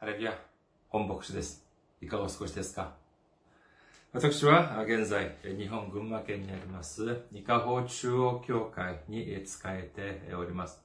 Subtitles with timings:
[0.00, 0.32] ハレルヤ、
[0.88, 1.62] 本牧師です。
[2.00, 2.94] いかがお過ごしですか
[4.14, 10.82] 私は現在、日本群馬県にあります、伊香保中央教会に仕えております。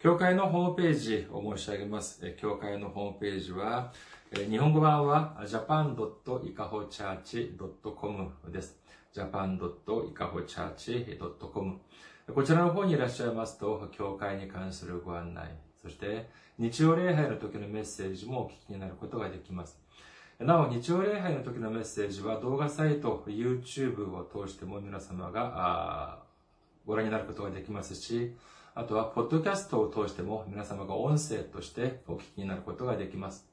[0.00, 2.34] 教会のホームページを申し上げます。
[2.40, 3.92] 教会のホームページは、
[4.34, 8.80] 日本語版は japan.ikahochurch.com です。
[9.14, 11.80] japan.ikahochurch.com
[12.34, 19.78] こちらの方にいらっしゃいますと、教会に関するご案内、そして日曜礼拝の時のメッセージもお聞きになることができます。
[20.38, 26.22] なお、日曜礼拝の時のメッセージは動画サイト、YouTube を通しても皆様が
[26.86, 28.36] ご覧になることができますし、
[28.74, 33.48] あとは、ポッドキャストを通しても皆様が音声としてお聞きになることができます。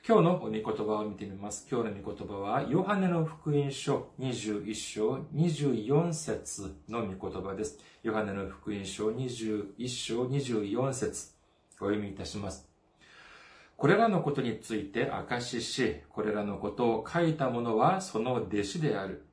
[0.07, 1.67] 今日の御言葉を見てみます。
[1.71, 7.79] 今日の御言葉は、ヨハネの福音書21章24節の御言葉です。
[8.03, 11.31] ヨハネの福音書21章24節
[11.81, 12.74] お読みいたします。
[13.77, 19.27] これらのことについて証しし、これらのことを書いた者はその弟子である。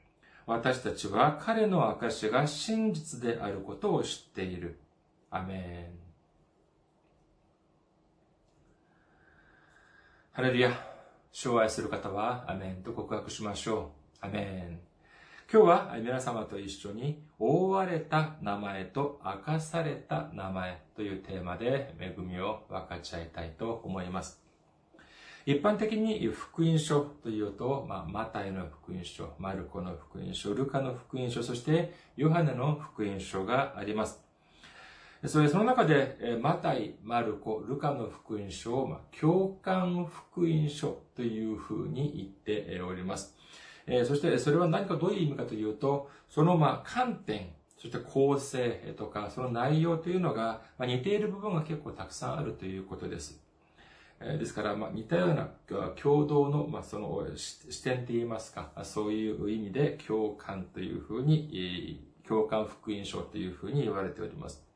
[0.46, 4.80] 私たちは彼の証が真実であることを知っている。
[5.30, 6.02] アメン。
[10.34, 10.72] ハレルヤ。
[11.32, 13.92] 主を愛する方は、アメンと告白しましょ
[14.22, 14.26] う。
[14.26, 14.91] アメン。
[15.54, 24.42] 今日は皆様と一緒に、覆われた名前と明かされた名前というテーマで恵みを分かち合いたいと思います。
[25.46, 34.24] 一般的に福音書というと、まあ、マタイの福音書、マルコの福音書、ルカの福音書、そしてヨハネの福音書があります。
[35.26, 43.41] それその中で、マタイ、マルコ、ルカの福音書を、まあ、共感福音書というふうに言っております。
[43.92, 53.42] えー、そしてそれは何かどういう意味かというと、そのまあ観点、そして構成とか、その内容というのが、まあ、似ている部分が結構たくさんあるということです。
[54.22, 55.50] え、ですから、まあ、似たような
[56.02, 64.71] 共同の、まあ、その視点といいますか、そういう意味で共感というふうに、共感福音書というふうに言われております。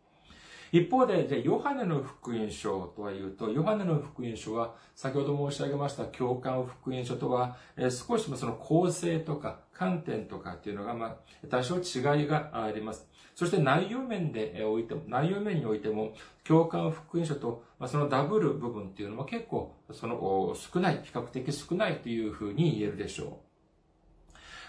[0.76, 13.08] 一方で、じゃヨハネの福音書とは言うと、ヨハネの福音書は、先ほど申し上げました共感福音書とは、え、少しもその構成とか観点とかっていうのが、まあ、多少違いがあります。
[13.36, 16.12] そして内容面でおいても、内容面においても、
[16.44, 23.46] 共感福音書と、まあ、そのダブル部分っていうのは結構、その少ない、比較的少ないというふうに言えるでしょう。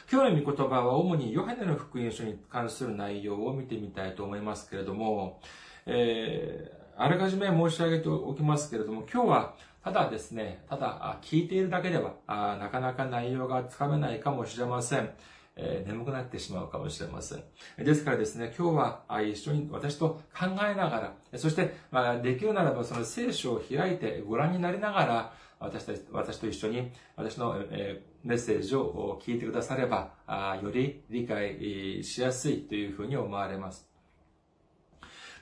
[0.09, 5.41] 今日の御言葉は主にヨハネの福音書に関する内容を見てみたいと思いますけれども、
[5.87, 15.11] えー、あらかじめ申し上げておきますけれども、今日はただですね、ただ聞いているだけではあなかなか内容がつかめないかもしれません。
[15.59, 17.43] えー、眠くなってしまうかもしれません。
[17.79, 33.86] ですからですね、今日は一緒に私と考えながら、そして、まあ、できるならばその聖書を開いてご覧になりながら、私たち、私と一緒に私の、えー、メッセージを聞いてくだされば、あより理解しやすいというふうに思われます。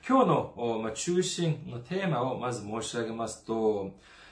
[0.07, 3.89] 今日の中心のテーマをまず申し上げますと、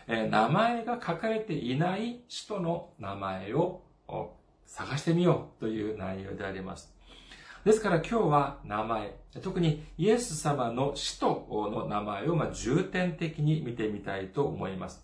[0.08, 3.82] 名前が書かれていない人の名前を
[4.68, 6.94] 探してみようという内容であります。
[7.66, 15.04] ですから今日は名前、特にイエス様の使徒の名前を重点的に見てみたいと思います。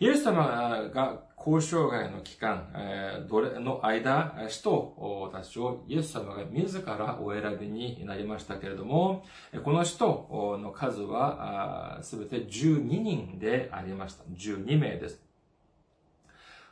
[0.00, 9.24] イエス様が交渉外の期間え、どれの間、使徒たちをイエス様が自らお選びになりましたけれども、
[9.62, 14.24] この使徒の数はすべて12人でありました。
[14.24, 15.22] 12名です。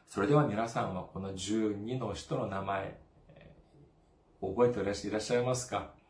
[0.06, 2.98] それでは皆さんはこの12の人の名前、
[4.40, 6.01] 覚えていらっしゃいますか？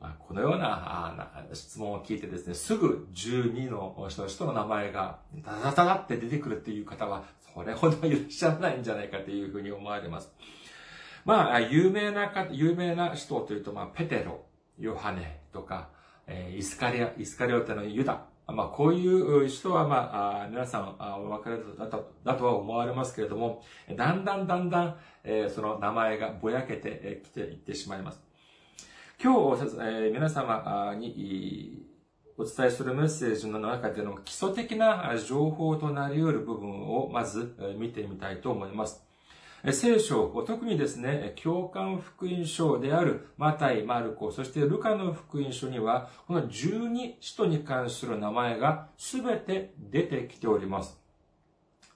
[0.00, 7.24] このような質問を聞いてですね、すぐ12の人人の名前がダダダダって出てくるっていう方は、
[7.54, 10.32] それほどいらっしゃらないんじゃないかというふうに思われます。
[11.26, 14.40] まあ、有名な方、有名な人というと、まあ、ペテロ、
[14.78, 15.90] ヨハネとか、
[16.56, 23.62] イスカリア、イスカリオテのユダ、まあ、こういう人は、まあ、皆さん、お分かりだとだとは思われますけれども、
[23.94, 28.29] だんだんだんだん、えその名前がぼやけてきていってしまいます。
[29.22, 31.84] 今日、えー、皆様に
[32.38, 39.04] お伝えするメッセージの中での基礎的な情報となり得る部分をまず見てみたいと思います。
[39.72, 50.99] 聖書、特にですね、共感福音書であるマタイ、マルコ、そしてルカの福音書には、この十二使徒に関する名前が全て出てきております。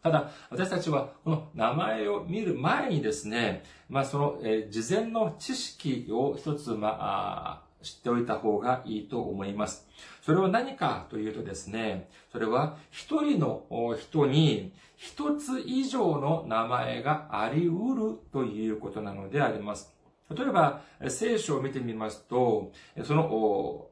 [0.04, 9.88] ただ、私たちはこの名前を見る前にですね、まあその、えー、事前の知識を一つ、まあ、知っておいた方がいいと思います。
[10.20, 13.64] それは何かというとですね、それは一人の
[13.98, 19.94] 人に一つ以上の名前があり得るということなのであります。
[20.28, 22.72] 例えば、聖書を見てみますと、
[23.04, 23.86] その、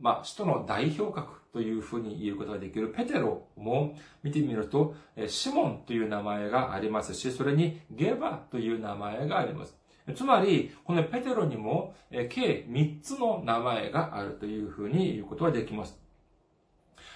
[0.00, 4.94] まあ、使徒の代表格というふうに言うことができるペテロも見てみると、
[5.26, 9.76] シモンという名前がありますし、それにゲバという名前があります。
[10.14, 11.94] つまり、このペテロにも
[12.28, 15.98] 計3つの名前があるというふうに言うことができます。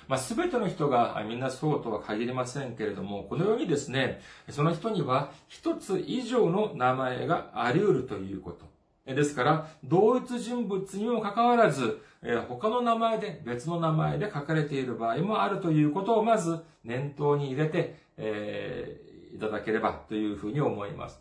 [0.06, 4.20] まあ、すべての人がみんなそうとは限りませんけれども、このようにですね、
[4.50, 8.73] その人には一つ以上の名前があり得るということ。
[9.06, 12.00] ですから、同一人物にもかかわらず、
[12.48, 21.20] 他の名前で、別の名前で書かれている場合もあるということをまず念頭に入れて、えー、いただければというふうに思います。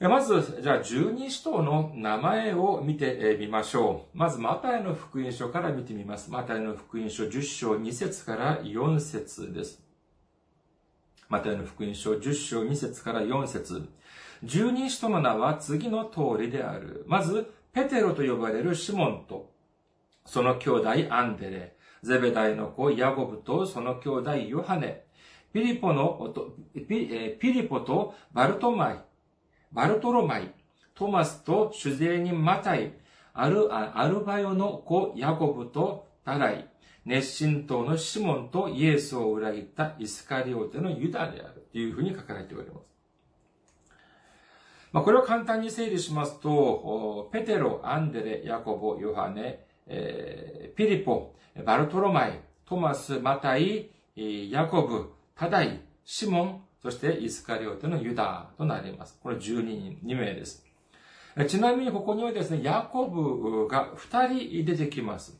[0.00, 4.18] まず、じゃあ、十二使徒の名前を見てみましょう。
[4.18, 6.32] まず、マタイの福音書から見てみます。
[6.32, 9.80] マタイの福音書10章2節から4節です。
[11.28, 13.88] マタイの福音書10章2節から4節
[14.44, 17.04] 十二使徒の名は次の通りである。
[17.06, 19.52] まず、ペテロと呼ばれるシモンと、
[20.26, 25.04] その兄弟アンデレ、ゼベダイの子ヤコブとその兄弟ヨハネ、
[25.52, 26.34] ピリポの、
[26.88, 29.00] ピリポとバルトマイ、
[29.72, 30.52] バルトロマイ、
[30.94, 32.92] トマスと取税人マタイ、
[33.34, 36.68] アル、アルパヨの子ヤコブとタダイ、
[37.04, 41.68] 熱心党のシモンとイエスを裏切ったイスカリオテのユダである。
[41.72, 42.91] というふうに書かれております。
[44.92, 51.34] まあ、これを簡単に整理しますと、ペテロ、アンデレ、ヤコブ、ヨハネ、えー、ピリポ、
[51.64, 59.18] バルトロマイ、トマス、マタイ、ヤコブ、タダイ、シモン、そしてイスカリオテのユダとなります。
[59.22, 60.64] これ12人、2名です。
[61.48, 65.38] ちなみにここにはですね、ヤコブが2人出てきます。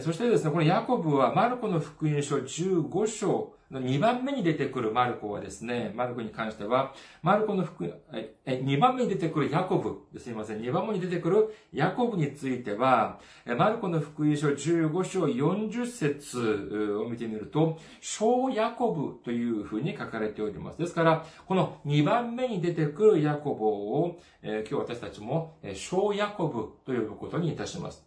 [0.00, 13.20] そしてですね、このヤコブはマルコの福音書15章2番目に出てくるマルコはですね、マルコに関しては、マルコの福、え、2番目に出てくるヤコブ、すいません、2番目に出てくるヤコブについては、
[13.56, 20.78] マルコの福音書15章40節を見てみると、小ヤコブというふうに書かれております。
[20.78, 28.04] ですから、この2番目に出てくるヤコブを、今日私たちも小ヤコブと呼ぶことにいたします。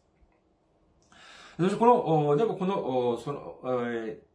[1.58, 4.33] そしてこの、でもこの、その、えー、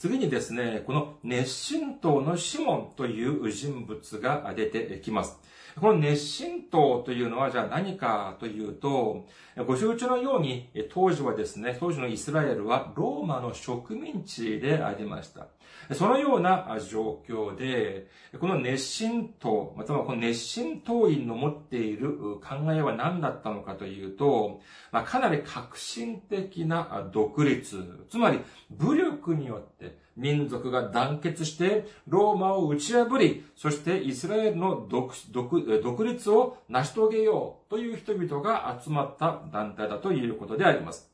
[0.00, 5.38] 次にですね、この熱心党のシモンという人物が出てきます。
[5.78, 9.26] この熱心党というのはじゃあ何かというと、
[9.66, 15.48] ご承知のように当時はですね、当時のイスラエルはローマの植民地でありました。
[15.94, 18.06] そのような状況で、
[18.38, 24.60] この熱心党、またはこの熱心党員の持っている考えは何だったのかというと、
[24.92, 41.09] まあ、かなり革新的な独立、つまり武力によって民族が団結してローマを打ち破り、そしてイスラエルの独独立を成し遂げようという人々が集まった団体だということであります。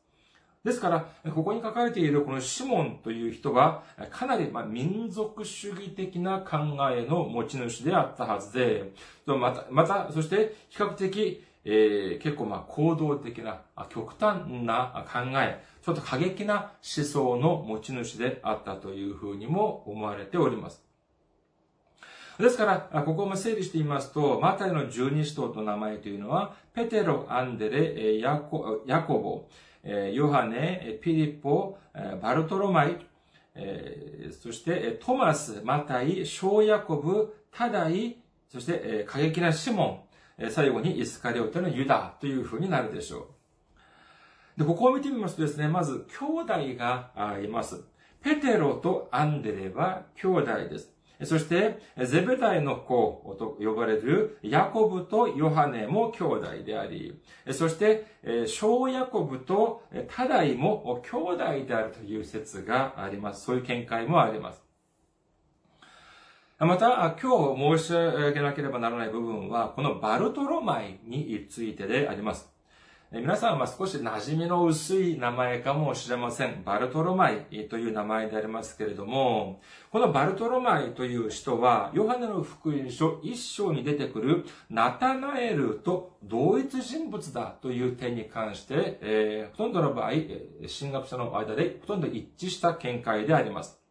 [0.66, 6.58] ですから、ここに書かれているこのシモンという人は、かなりま民族主義的な考
[6.90, 8.92] えの持ち主であったはずで、
[9.26, 20.82] また、また、そして比較的、えー、結構ま行動的な、極端な考え、ちょっと過激な思想の持ち主であったというふうにも思われております。
[22.40, 29.48] ですから、ここも整理してみますと、マタイの十二使徒の名前というのは、ペテロ、アンデレ、ヤコヤコボ、
[30.12, 31.78] ヨハネ、ピリポ、
[32.20, 33.06] バルトロマイ、
[34.42, 38.16] そしてトマス、マタイ、小ヤコブ、タダイ、
[38.48, 40.06] そして過激なシモ
[40.38, 43.28] ン、最後にイスカリオテのユダというふうになるでしょ
[44.56, 44.60] う。
[44.60, 47.84] で、ここを見てみますとですね、まず兄弟がいます。
[48.22, 50.95] ペテロとアンデレは兄弟です。
[51.24, 57.18] そして、ゼベダイの子と呼ばれるヤコブとヨハネも兄弟であり、
[57.52, 58.04] そして、
[58.46, 63.44] 小ヤコブとタダイも兄弟であるという説があります。
[63.46, 64.62] そういう見解もあります。
[66.58, 72.55] また、今日申し上げなければならない部分は、このバルトロマイについてであります。
[73.12, 76.64] 皆さんは少し馴染みの薄い名前かもしれません。
[76.64, 79.60] バルトロマイという名前でありますけれども、
[79.92, 93.85] このバルトロマイという人は、ヨハネの福音書一章に出てくるナタナエルと同一人物だという点に関して、えー、ほとんどの場合、神学者の間でほとんど一致した見解であります。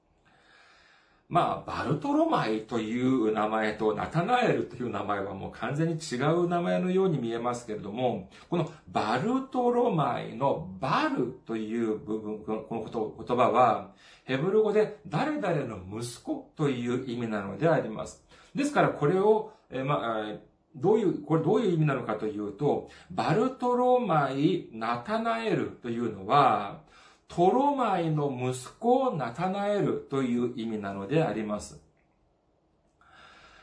[1.27, 13.93] まあ、バルトロマイという名前とナタナエルという名前はもう完全に違う名前のように見えますけれども、このバルトロマイのバルという部分、この言葉は、
[14.25, 18.23] ヘブル語で誰々の息子という意味なのであります。
[18.53, 20.35] ですからこれを、えまあ、
[20.75, 26.81] どういう、これどういう意味なのかというと、バルトロマイ・ナタナエルというのは、
[27.27, 31.81] トロマイの息子をナタナエルという意味なのであります。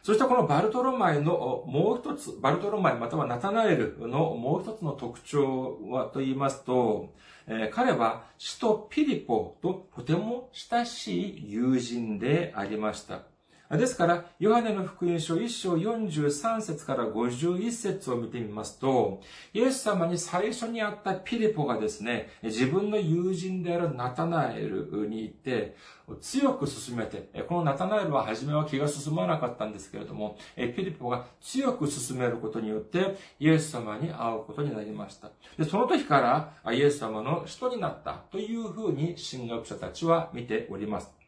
[0.02, 7.14] そしてこのバルトロマイのもう一つ、バルトロマイまたはナタナエルのもう一つの特徴はと言いますと、
[7.47, 13.32] えー、彼は首都ピリポととても親しい友人でありました。
[13.79, 19.23] ですから、ヨハネの福音書1章43節から51節を見てみますと、
[19.55, 25.75] イエス様に最初に会ったピリポがですね、自分の友人であるナタナエルに行って、
[26.21, 35.31] 強く進めて、このナタナエルは初めは気が進まなかったんですけれども、ピリポが強く進めることによって、イエス様に会うことになりました。
[35.57, 41.22] でその時からイエス様の人になったというふうに神学者たちは見ております。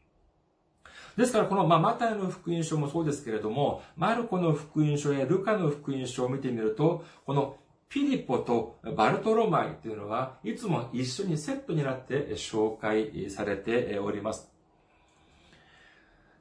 [1.17, 7.57] ですから、この、まあ、マタイの福音書もそうですけれども、マルコの福音書やルカの福音書を見てみると、この
[7.89, 14.51] ピリポとバルトロマイというのは、いつも一緒にセットになって紹介されております。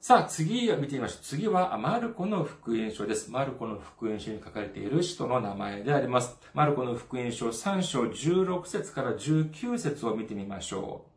[0.01, 1.17] さあ、次を見てみましょう。
[1.21, 3.31] 次は、マルコの福音書です。
[3.31, 6.37] マルコの福音書に書かれている使徒の名前であります。
[6.53, 11.12] マルコの福音書3章16節から19節を見てみましょう。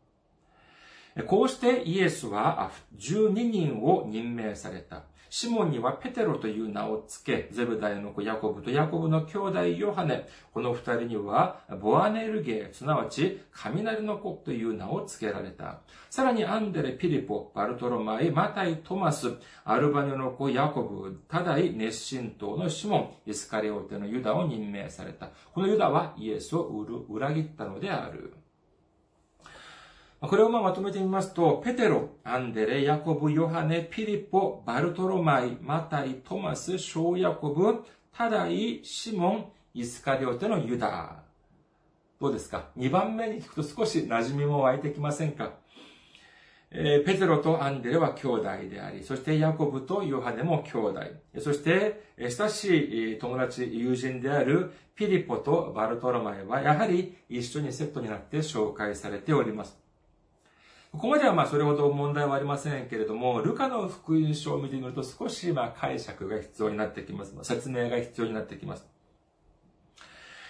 [1.25, 5.03] こうしてイエスは12人を任命された。
[5.29, 15.81] シモンにはペテロという名を付け、ゼブダイの子ヤコブとヤコブの兄弟ヨハネ、この二人にはボアネルゲー、すなわち雷の子という名を付けられた。
[16.09, 19.33] さらにアンデレ、ピリポ、バルトロマイ、マタイ、トマス、
[19.65, 25.29] アルバニョの子ヤコブ、タダイ、熱心党のシモン、イスカリオテのユダを任命された。
[25.53, 26.63] このユダはイエスを
[27.09, 28.33] 裏切ったのである。
[30.19, 39.45] これをまとめてみますと、ペテロ、アンデレ、ヤコブ、ヨハネ、ピリポ、バルトロマイ、マタイ、トマス、ショーヤコブ、タダイ、シモン、
[39.75, 41.21] イスカリオテのユダ。
[42.19, 45.51] どうですか ?2 番目に聞くと少し馴染みも湧いてきませんか？
[46.71, 50.99] えー、ペテロとアンデレは兄弟であり、そしてヤコブとヨハネも兄弟。
[51.39, 59.77] そして、親しい友達、友人であるピリポとバルトロマイは、やはり一緒にセットになって紹介されております。
[60.97, 67.35] ここまではまあそれほど問題はありませんけれども、ルカの福音書を見てみると少しまあ解釈が必要になってきます。
[67.43, 68.87] 説明が必要になってきます。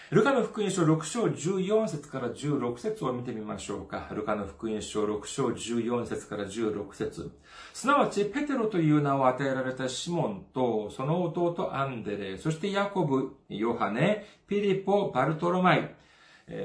[0.10, 4.08] ルカの福音書6章14節から16節を見てみましょうか。
[4.14, 7.30] ルカの福音書6章14節から16節
[7.74, 15.94] すなわち、ペテロという名を与えられたシモンと、その弟アンデレ、そしてヤコブ、ヨハネ、ピリポ、バルトロマイ、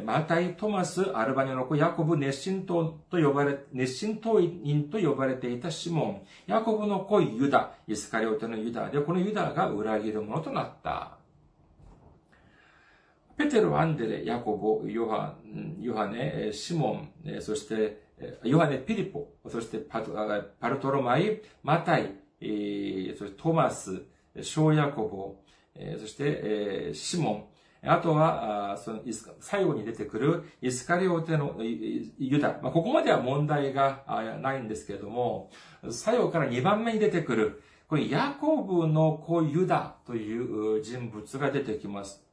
[0.04, 8.90] マタイ、トマス、アルバニアの子、ヤコブ、熱心党と呼ばれ、熱心党員と呼ばれていたシモン、ヤコブの子、ユダ、イスカリオテのユダ。
[8.90, 11.18] で、このユダが裏切るものとなった。
[13.36, 15.34] ペテロ、アンデレ、ヤコボ、ヨハ
[15.80, 18.02] ヨハネ、シモン、そして、
[18.44, 20.00] ヨハネ、ピリポ、そしてパ
[20.60, 22.04] パルトロマイ、マタイ、
[23.18, 24.00] そしてトマス、
[24.40, 25.42] ショーヤコボ、
[25.98, 27.44] そして、シモン、
[27.84, 29.00] あとは、その
[29.40, 32.60] 最後に出てくるイスカリオテのユダ。
[32.62, 34.04] まあ、ここまでは問題が
[34.40, 35.50] ないんですけれども、
[35.90, 42.24] 最後から2番目に出てくる、これヤコブの子ユダという人物が出てきます。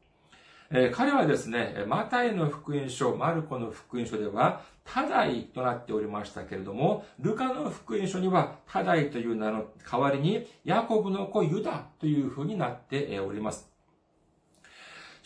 [0.71, 13.68] え、彼はですね、マタイの福音書、マルコの福音書では、タダイとなっておりましたけれども、ルカの福音書には、タダイという名の代わりに、ヤコブの子ユダという風になっております。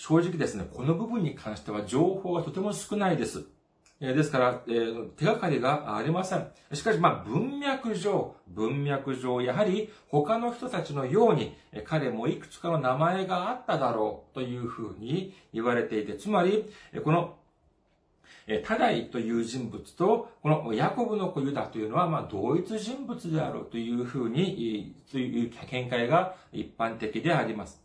[0.06, 3.46] 正直ですね、この部分に関しては情報がとても少ないです。
[4.02, 4.62] ですから、
[5.16, 6.46] 手がかりがありません。
[6.74, 11.56] しかし、まあ、文脈上、文脈上、やはり他の人たちのように、
[11.86, 16.66] 彼もいくつかの名前があっただろうというふうに言われていて、つまり、
[17.02, 17.38] この
[18.66, 27.83] タダイという人物と、このヤコブの子ユダというのは、まあ、同一人物であるというふうに、という見解が一般的であります。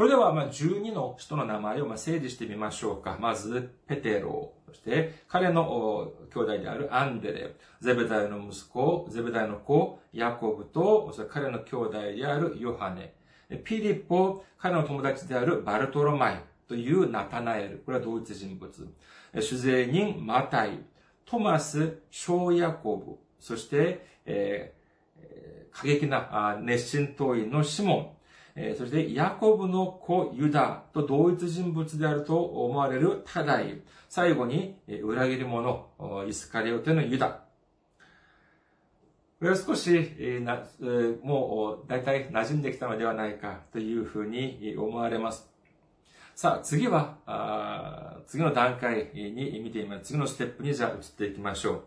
[0.00, 3.18] それでは、まあ、12の人の名前をまあ整理してみましょうか。
[3.20, 13.12] まず、ペテロ、そして彼の兄弟であるアンデレ、ゼベダイの息子、ゼベダイの子、ヤコブと、それ彼の兄弟であるヨハネ、
[13.62, 17.82] ピリポ、彼の友達であるバルトロマイというナタナエル。
[17.84, 18.72] これは同一人物。
[19.38, 20.78] 主税人マタイ、
[21.26, 28.19] トマス、小ヤコブ、そして、えー、過激な熱心党員のシモン、
[28.56, 33.80] えそしてヤコブの子ユダと同一人物であると思われるタダイ。
[34.08, 35.88] 最後にえ、裏切り者、
[36.26, 37.28] イスカリオテのユダ。
[39.38, 45.48] これは少し、えー、もう大体馴染んできたのではないかというふうに思われます。
[46.34, 50.04] さあ、次は、あ次の段階に見てみます。
[50.04, 51.84] 次のステップにじゃあ移っていきましょう。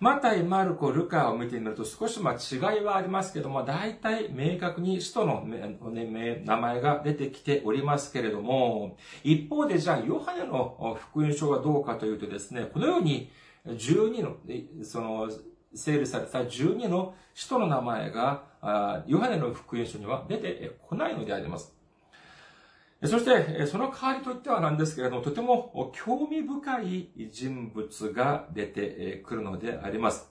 [0.00, 13.28] マタイ、マルコ、ルカを見てみると少しま違いはありますけども、大体明確に使徒の名前が出てきておりますけれども、一方でじゃあヨハネの福音書はどうかというとですね、このように
[13.66, 14.36] 12の、
[14.84, 15.28] その、
[15.74, 18.44] 整理された12の使徒の名前が、
[19.06, 21.77] ヨハネの福音書には出てこないのであります。
[23.04, 30.28] そして、その代わりといってはなんですけれども、とても興味深い人物が出てくるのであります。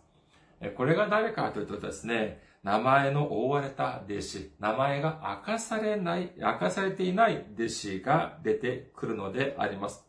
[0.76, 10.06] これが誰かというとですね、名前の覆われた弟子、名前が明かされない、明かされていない弟子が出てくるのであります。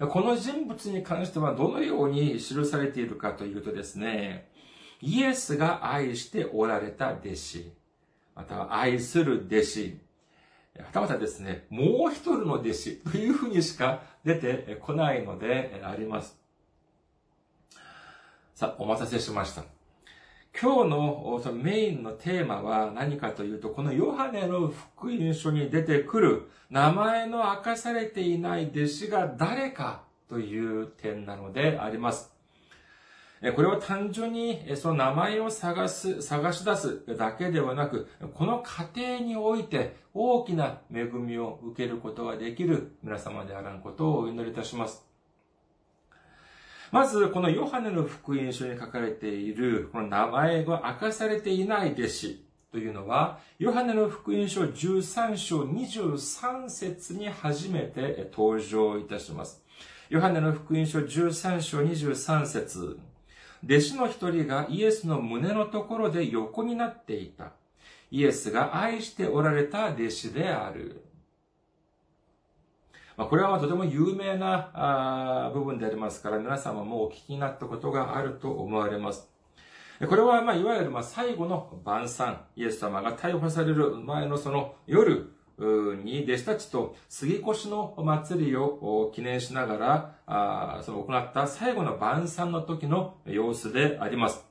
[0.00, 4.50] この人物に関してはどのように記されているかというとですね、
[5.00, 7.72] イエスが愛しておられた弟子、
[8.34, 10.00] または愛する弟子、
[10.78, 16.38] はたまたですね、もう一人の弟子というふうにしか出てこないのであります。
[18.54, 19.64] さあ、お待たせしました。
[20.60, 32.32] 今日のそのメインのテーマは何かというと、このヨハネの福音書に出てくる名前の明かされていない弟子が誰かという点なのであります。
[33.54, 45.06] これは単純にその名前を探す、探し出すだけではなく、この過程において大きな恵みを受けることができる皆様であらんことをお祈りいたします。
[46.92, 59.64] まず、このヨハネの福音書に書かれている、この名前が明かされていない弟子というのは、ヨハネの福音書13章23節に初めて登場いたします。
[60.10, 62.98] ヨハネの福音書13章23節
[63.62, 67.52] 弟子の一人がイエスの胸のところで横になっていた。
[68.10, 71.04] イエスが愛しておられた弟子である。
[73.16, 79.28] ま、これはとても有名な部分でありますから、皆様もお聞きになったことがあると思われます。
[80.08, 94.44] これは、ま、いわゆる、ま、最後の晩餐、イエス様が逮捕される前のその夜、に弟子たちと杉越の祭りを記念しながら、その行った最後の晩餐の時の様子であります。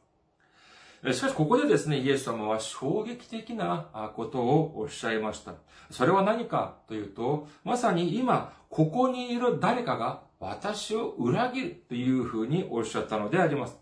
[1.12, 5.54] しかし、ここでですね、イエス様は衝撃的なことをおっしゃいました。
[5.90, 13.80] それは何かというと、まさに今、ここにいる誰かが私を裏切るというふうにおっしゃったのであります。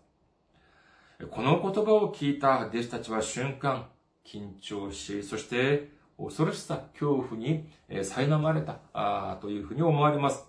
[1.32, 3.88] この言葉を聞いた弟子たちは瞬間、
[4.24, 10.46] 緊張し、そして恐ろしさ、恐怖に苛まれたというふうに思われます。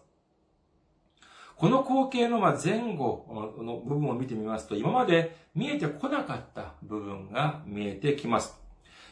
[1.56, 3.26] この光景の前後
[3.60, 8.57] の部分を見てみますと、今まで見えてこなかった部分が見えてきます。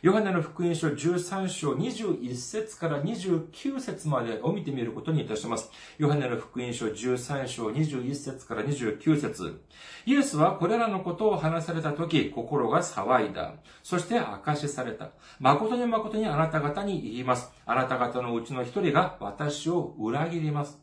[0.07, 5.69] ヨハネの福音書13章21節から29節までを見てみることにいたします。
[5.99, 9.65] ヨハネの福音書13章21節から29節
[10.05, 13.55] イエスはこれらのことを話されたとき、心が騒いだ。
[13.83, 15.11] そして証しされた。
[15.41, 17.51] 誠に誠にあなた方に言います。
[17.67, 20.81] あなた方のうちの一人が私を裏切ります。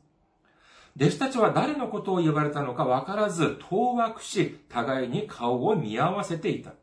[0.98, 6.74] 弟子たちは誰のことを言われたのか分からず、当惑し、互いに顔を見合わせていた。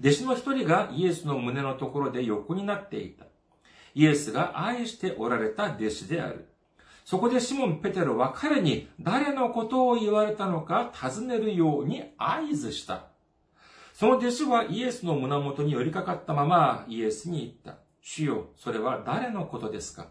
[0.00, 3.26] 弟子の一人がイエスの胸のところで横になっていた。
[3.94, 6.46] イエスが愛しておられた弟子である。
[7.04, 13.06] そこでシモン・ペテロは彼に誰のことを言われたのか尋ねるように合図した。
[13.94, 17.80] その弟子はイエスの胸元に寄りかかったままイエスに言った。
[18.00, 20.06] 主よ、それは誰のことですか？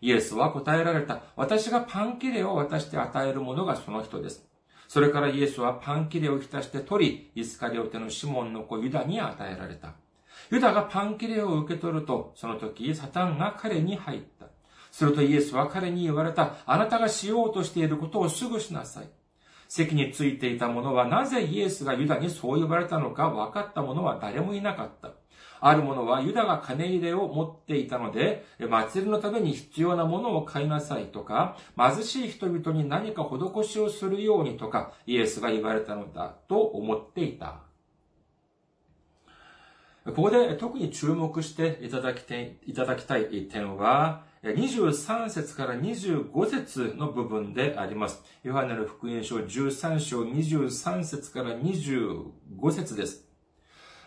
[0.00, 1.22] イエスは答えられた。
[1.36, 4.46] 私がパンキレを渡して与えるものがその人です。
[4.94, 9.94] それからイエスはパンキレを浸して取り、イスカリオテのシモンの子ユダに与えられた。
[10.52, 14.46] ユダがパンキレを受け取ると、その時サタンが彼に入った。
[14.92, 16.58] するとイエスは彼に言われた。
[16.64, 19.08] あなたがしようとしていることをすぐしなさい。
[19.66, 25.10] 席についていた者はなぜイエスがユダにそう呼ばれたのか分かった者は誰もいなかった。
[25.66, 37.60] ある者はユダが金入れを持っていたので、祭りのために必要なものを買いなさいとか、貧しい人々に何か施しをするようにとか、イエスが言われたのだと思っていた。
[40.04, 42.20] ここで特に注目していただき
[42.66, 48.22] いただきたい点は、23節から25節の部分であります。
[48.42, 52.26] ヨハネの福音書13章23節から25
[52.70, 53.33] 節です。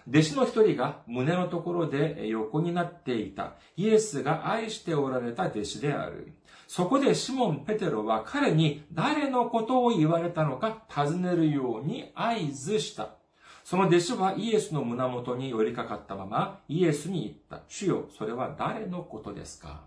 [0.10, 6.32] 弟子の一人が胸のところで横になっていたイエスが愛しておられた弟子である。
[6.68, 13.16] そこでシモン・ペテロは彼に誰のことを言われたのか尋ねるように合図した。
[13.64, 17.66] その弟子はイエスの胸元に寄りかかったままイエスに言った。
[17.68, 19.82] 主よ、それは誰のことですか？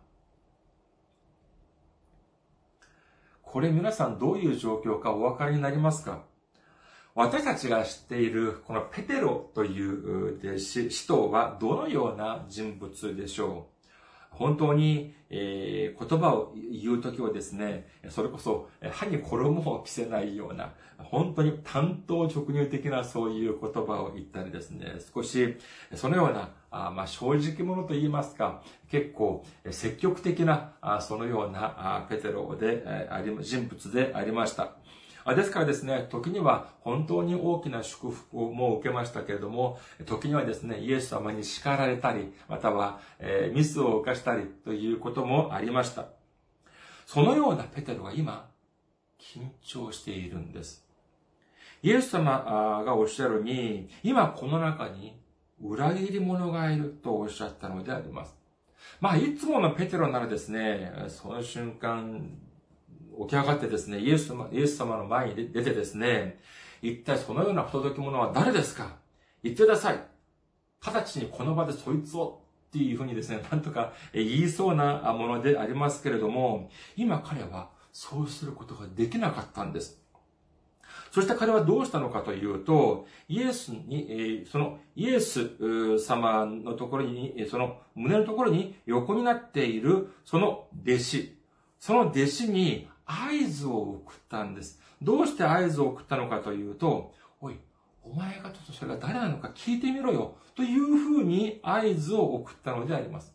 [3.43, 6.25] これ皆さんどういう状況かお分かりになりますか？
[7.15, 13.81] 私たちが知っているこのペテロという弟子、使徒はどのような人物でしょう？
[14.31, 25.57] 本当に、えー、言葉を言うときはですね、それこそ歯に衣を着せないような、本当に単刀直入的なそういう言葉を言ったりですね、少し
[25.95, 34.77] そのような、あまあ、正直者と言いますか、結構積極的な、あそのようなペテロであり、人物でありました。
[35.27, 46.07] ですからですね、時には本当に大きな祝福をもう受けましたけれども、時にはですね、イエス様に叱られたり、または、えー、ミスを犯したりということもありました。
[47.07, 48.49] そのようなペテロが今、
[49.19, 50.87] 緊張しているんです。
[51.83, 55.19] イエス様がおっしゃるに、今この中に
[55.63, 58.35] 裏切り者がいるとおっしゃったのであります。
[59.01, 62.31] まあ、いつものペテロならですね、その瞬間、
[63.21, 66.41] 起き上がってですね、イエス様イエス様の前に出てですね、
[66.83, 68.97] 一体そのような不届き者は誰ですか？
[69.43, 70.05] 言ってください。
[70.85, 80.01] 直ちにこの場でそいつをっていうふうにですね、 なんとか言いそうなものでありますけれども、今彼はそうすることができなかったんです。
[81.11, 91.37] そして彼はどうしたのかというと、イエスに、そのイエス様のところに、その胸のところに横になっているその弟子、
[91.81, 94.81] その弟子に合図を送ったんです。
[95.03, 97.59] どうして合図を送ったのかというと、おい、
[98.03, 103.35] お前がちょっとそれが誰なのか聞いてみろよ、というふうに合図を送ったのであります。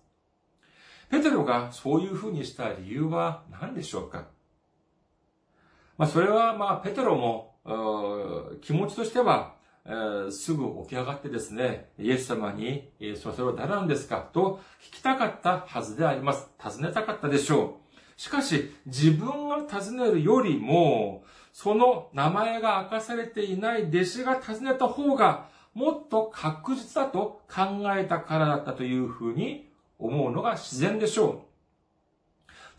[1.09, 4.27] ペテロがそういうふうにした理由は何でしょうか？
[5.97, 7.55] まあ、それは、まあ、ペテロも、
[8.61, 14.59] 気持ちとしては、え、すぐ起き上がってですね、イエス様に、えー、それは誰なんですかと
[14.91, 16.49] 聞きたかったはずであります。
[16.59, 17.84] 尋ねたかったでしょう。
[18.17, 31.45] しかし、自分が尋ねるよりも、その名前が明かされていない弟子が尋ねた方が、もっと確実だと考えたからだったというふうに思うのが自然でしょ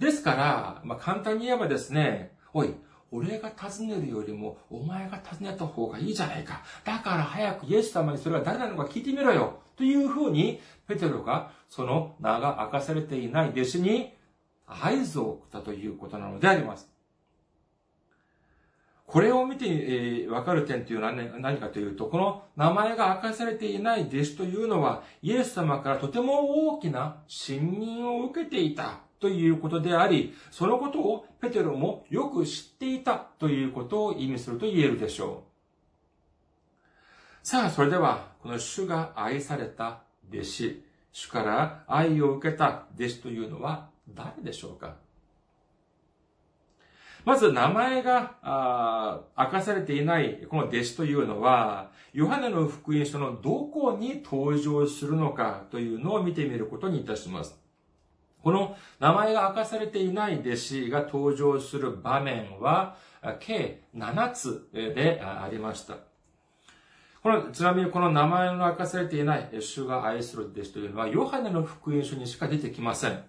[0.01, 0.03] う。
[0.03, 2.75] ですから、まあ、簡単に言えばですね、おい、
[3.11, 6.63] 俺が尋ねるよりも、お前が尋ねた方がいいじゃないか。
[6.85, 9.61] だから早くイエス様にそれが誰なのか聞いてみろよ。
[9.77, 14.16] というふうに、ペテロがその名が明かされていない弟子に
[14.67, 16.91] 合図を送ったということなのであります。
[19.07, 35.45] これを見て、えー、分かる点というのは何かというと、この名前が明かされていない弟子というのは、イエス様からとても大きな信任を受けていたということであり、そのことをペテロもよく知っていたということを意味すると言えるでしょ
[37.45, 37.47] う。
[37.47, 40.03] さあ、それでは、この主が愛された
[40.33, 44.97] 弟子、主から愛を受けた弟子というのは誰でしょうか？
[47.25, 57.59] まず名前が明かされていないこの弟子というのは、ヨハネの福音書のどこに登場するのかというのを見てみることにいたします。
[58.43, 62.97] この名前が明かされていない弟子が登場する場面は、
[63.41, 65.97] 計7つでありました。
[67.25, 73.21] この、ちなみにこの名前の明かされていない主が愛する弟子というのは、ヨハネの福音書にしか出てきません。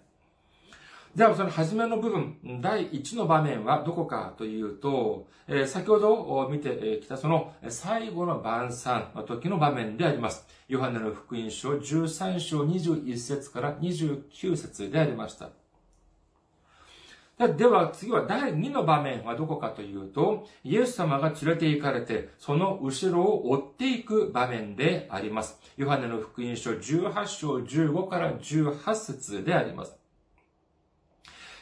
[1.18, 10.46] では、その初めの部分、第1の場面はどこかというと、え、先ほど見てきたその最後の晩餐の時の場面であります。
[10.68, 15.50] ヨハネの福音書13章21節から29節でありました。
[17.48, 25.58] では次は第2の場面はどこかというと、イエス様が連れて行かれて、その後ろを追っていく場面であります。
[25.78, 29.98] ヨハネの福音書18章15から18節であります。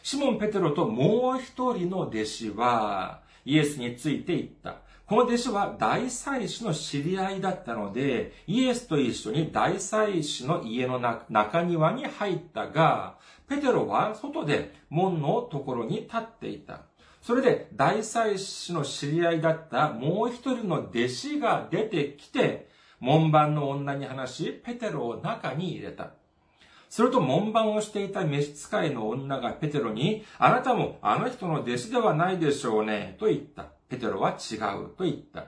[0.05, 4.75] シモン・ペテロともう一人の弟子は、イエスについて言った。
[5.07, 10.99] この弟子は大祭司の知り合いだったので、イエスと一緒に大祭司の家の
[11.31, 13.15] 中庭に入ったが、
[13.49, 16.81] ペテロは外で門のところに立っていた。
[17.23, 26.11] それで大祭司の知り合いだったもう一人の弟子が出てきて、門番の女に話し、ペテロを中に入れた。
[26.89, 33.65] すると門番をしていた召使いの女がペテロに、あなたもあの人の弟子ではないでしょうね、と言った。
[33.89, 35.45] ペテロは違う、と言った。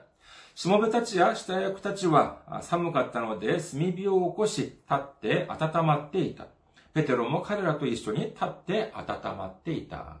[0.54, 6.46] しもべたちや下役たちは寒かったので炭火を起こし、立って温まっていた。
[6.92, 10.16] ペテロも彼らと一緒に立って温まっていた。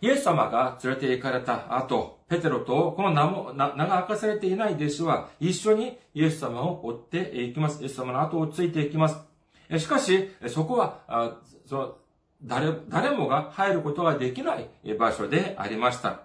[0.00, 7.82] イエス様が連れて行かれた後、ペテロとこの名も、名が明かされていない弟子は一緒にイエス様を追っていきます。
[7.82, 9.18] イエス様の後をついていきます。
[9.78, 11.96] しかし、そこは、その、
[12.42, 16.20] 誰、誰もが入ることができない場所でありました。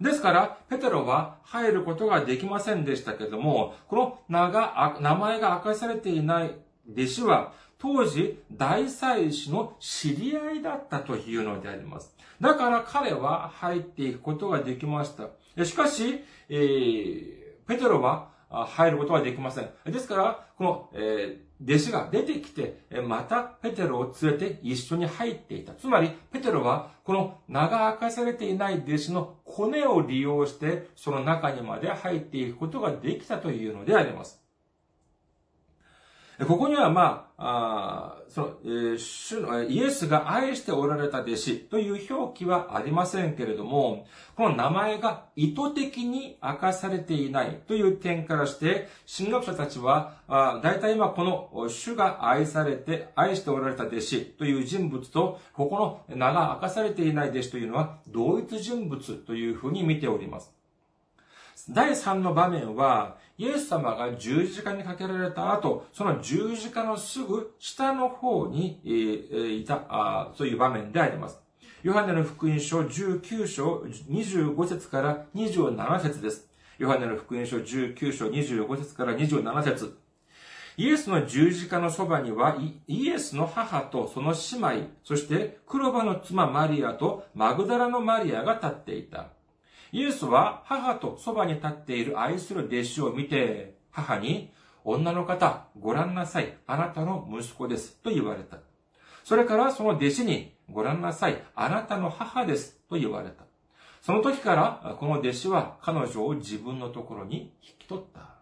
[0.00, 6.54] ですから、ペテロは入ることができませんでしたけれども、この名が、名前が明かされていない
[6.90, 12.14] 弟子は、当時、大祭司の知り合いだったというのであります。
[12.40, 15.64] だから彼は入っていくことができました。
[15.64, 19.70] しかし、えー、ペテロは入ることはできません。
[19.84, 25.74] ですから、この、えー、弟子が出てきて、またペテロを連れて一緒に入っていた。
[25.74, 34.47] つまり、ペテロは、この名が明かされていない弟子のコネを利用して、その中にまで入っていくことができたというのであります。
[36.46, 60.52] ここには、まあ、あその、えー、主の、イエスが愛しておられた弟子という表記はありませんけれども、この名前が意図的に明かされていないという点からして、神学者たちは、あ大体今この主が愛されて、愛しておられた弟子という人物と、ここの名が明かされていない弟子というのは同一人物というふうに見ております。
[61.70, 68.80] 第3の場面は、イエス様が十字架にかけられた後、その十字架のすぐ下の方に、
[69.62, 71.38] いたあ、そういう場面であります。
[71.84, 76.48] ヨハネの福音書19章25節から27節です。
[76.78, 79.96] ヨハネの福音書19章25節から27節
[80.76, 82.56] イエスの十字架のそばには、
[82.88, 89.28] イエスの母とその姉妹、そして黒羽の妻マリアとマグダラのマリアが立っていた。
[89.92, 94.52] イエスは母とそばに立っている愛する弟子を見て、母に、
[94.84, 96.56] 女の方、ご覧なさい。
[96.66, 97.96] あなたの息子です。
[98.02, 98.58] と言われた。
[99.24, 101.42] それからその弟子に、ご覧なさい。
[101.54, 102.78] あなたの母です。
[102.88, 103.44] と言われた。
[104.02, 108.38] その時から、この弟子は彼女を自分のところに引き取った。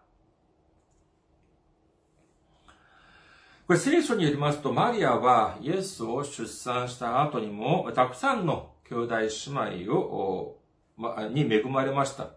[3.67, 9.29] これ聖書によりますと、マリアはイエスを出産した後にも、たくさんの兄弟姉
[9.83, 10.57] 妹を
[11.31, 12.29] に恵まれました。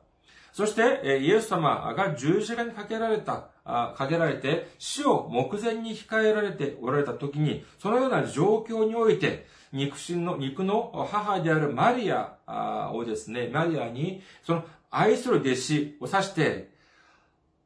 [0.53, 16.71] そして、イエス様が十字架にかけられた、かけられて、死を目前に控えられておられた時に、そのような状況において、肉親の、肉の母であるマリアをですね、マリアに、その愛する弟子を指して、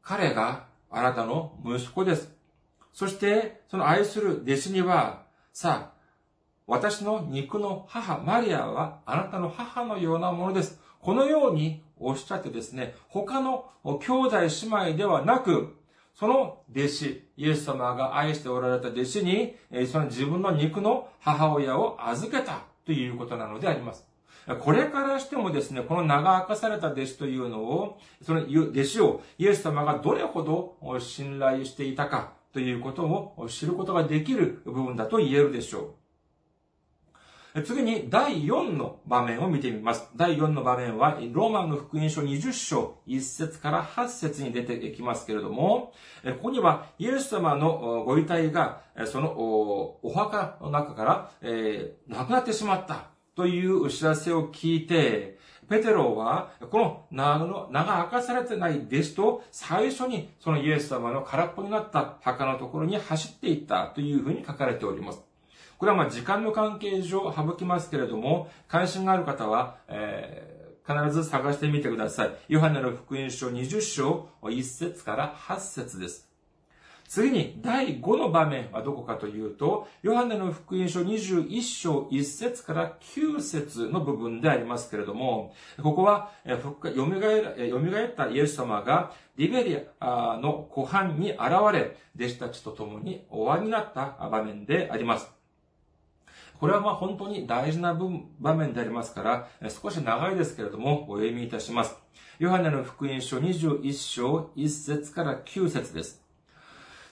[0.02, 2.30] 彼があなたの息子です。
[2.92, 5.22] そして、その愛する弟子には、
[5.54, 5.94] さあ、
[6.66, 10.83] 私の肉の母、マリアはあなたの母のようなものです。
[11.04, 14.48] このようにおっしゃってですね、他の兄弟姉
[14.88, 15.76] 妹ではなく、
[16.14, 19.54] その弟子、イエス様が愛しておられた弟子に、
[19.86, 24.06] その自分の肉の母親を預けたということなのであります。
[24.60, 36.03] これからしてもですね、この名が明かされた弟子というのを、その弟子をイエス様がどれほど信頼していたかということを知ることができる部分だと言えるでしょう。
[37.62, 40.10] 次に第4の場面を見てみます。
[40.16, 45.92] 第4の場面は、ローマンの福音書20章1節から8節に出てきますけれども、
[46.24, 55.38] ここにはイエス様のご遺体が、そのお墓の中から、えー、亡くなってしまったというお知らせを聞いて、
[55.68, 65.33] ペテロは、この名の、名が明かされてない弟子と最初にそのイエス様の空っぽになった墓のところに走っていったというふうに書かれております。
[65.78, 72.30] これはまあ時間の関係上省きますけれども、関心がある方は、えー、必ず探してみてください。
[72.48, 76.34] ヨハネの福音書20章1節から8節です。
[77.06, 86.74] 次に、第5の場面はどこかというと、ヨハネの福音書21章1節から9節の部分でありますけれども、ここは、蘇っ
[88.16, 91.40] たイエス様がリベリアの湖畔に現
[91.72, 95.33] れ、弟子たちと共に終わりになった場面であります。
[96.64, 97.94] これはまあ本当に大事な
[98.40, 101.94] 場面でありますから、少し長いですけれども、お読みいたします。
[102.38, 106.24] ヨハネの福音書21章1節から9節です。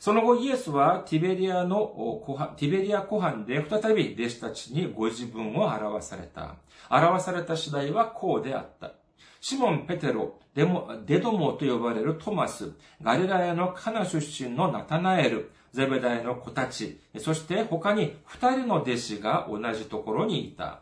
[0.01, 1.77] その後イエスはティベリアの
[2.25, 6.57] 湖畔、ティベリア湖畔で再び弟子たちにご自分を表された。
[6.89, 8.95] 表された次第はこうであった。
[9.43, 20.81] シモン・ペテロ、デモデドモと呼ばれるトマス、ガリラヤのカナ出身のナタナエル、ゼベダイの子たち、そして他に二人の弟子が同じところにいた。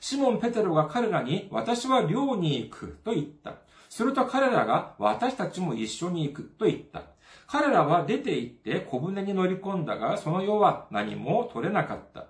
[0.00, 3.54] シモン・ペテロが彼らに、私は寮に行くと言った。
[3.88, 7.04] すると彼らが、私たちも一緒に行くと言った。
[7.46, 12.26] 彼らは出て行って小舟に乗り込んだが、その世は何も取れなかった。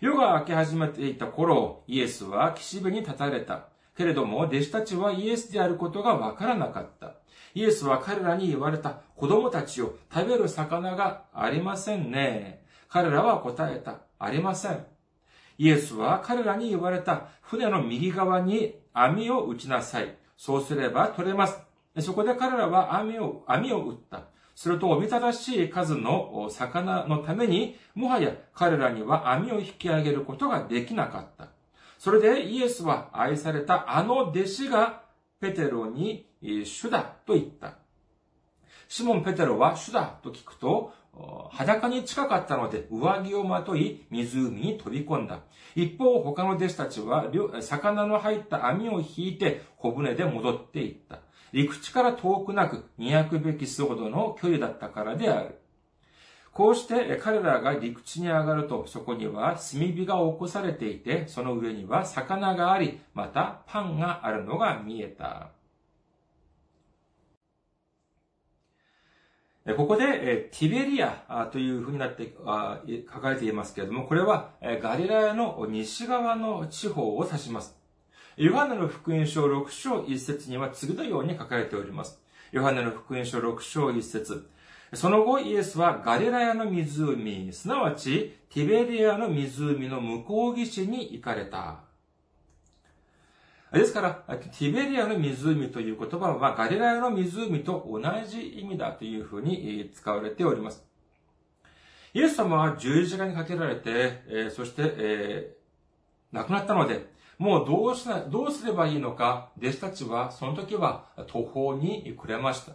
[0.00, 3.66] 夜が明け始めていた頃、イエスは岸辺に立たれた。
[3.94, 7.14] けれども、弟子たちはイエスであることがわからなかった。
[7.54, 9.00] イエスは彼らに言われた。
[9.16, 12.64] 子供たちを食べる魚がありませんね。
[12.88, 14.00] 彼らは答えた。
[14.18, 14.84] ありません。
[15.58, 17.28] イエスは彼らに言われた。
[17.42, 20.16] 船の右側に網を打ちなさい。
[20.36, 21.58] そうすれば取れます。
[22.00, 24.24] そこで彼らは網を、網を打った。
[24.54, 31.48] すると、おびただしい数の魚のために、もはや彼らには網を引き上げることができなかった。
[31.98, 35.01] それでイエスは愛されたあの弟子が
[35.42, 37.74] ペテロに主だと言った。
[38.86, 40.92] シモン・ペテロは主だと聞くと、
[41.50, 45.40] 裸に近かったので上着をまとい湖に飛び込んだ。
[45.74, 47.26] 一方、他の弟子たちは
[47.60, 51.18] 魚の入った網を引いて小舟で戻っていった。
[51.52, 55.58] 陸地から遠くなく200べきスほどの距離だったからである。
[56.52, 65.48] こうして彼らが陸地に上がると、そこには炭火が起こされていて、その上には魚があり、またパンがあるのが見えた。
[69.76, 72.34] ここで、ティベリアというふうになって
[73.12, 77.78] 書かれていますけれども、これはガリラヤの西側の地方を指します。
[78.36, 82.20] ヨハネの福音書6章1節には次のように書かれております。
[82.50, 84.50] ヨハネの福音書6章1節
[84.94, 91.80] その後、イエスはガリラヤの湖、すなわちティベリアの湖の向こう岸に行かれた。
[93.72, 100.84] ですから、ティベリアの湖という言葉は、ガリラヤの湖と同じ意味だというふうに使われております。
[102.12, 105.56] イエス様は十字架にかけられて、えそして、え、
[106.32, 107.06] 亡くなったので、
[107.38, 112.72] もうどうしな、どうすればいいのか、弟子たちは、その時は途方に暮れました。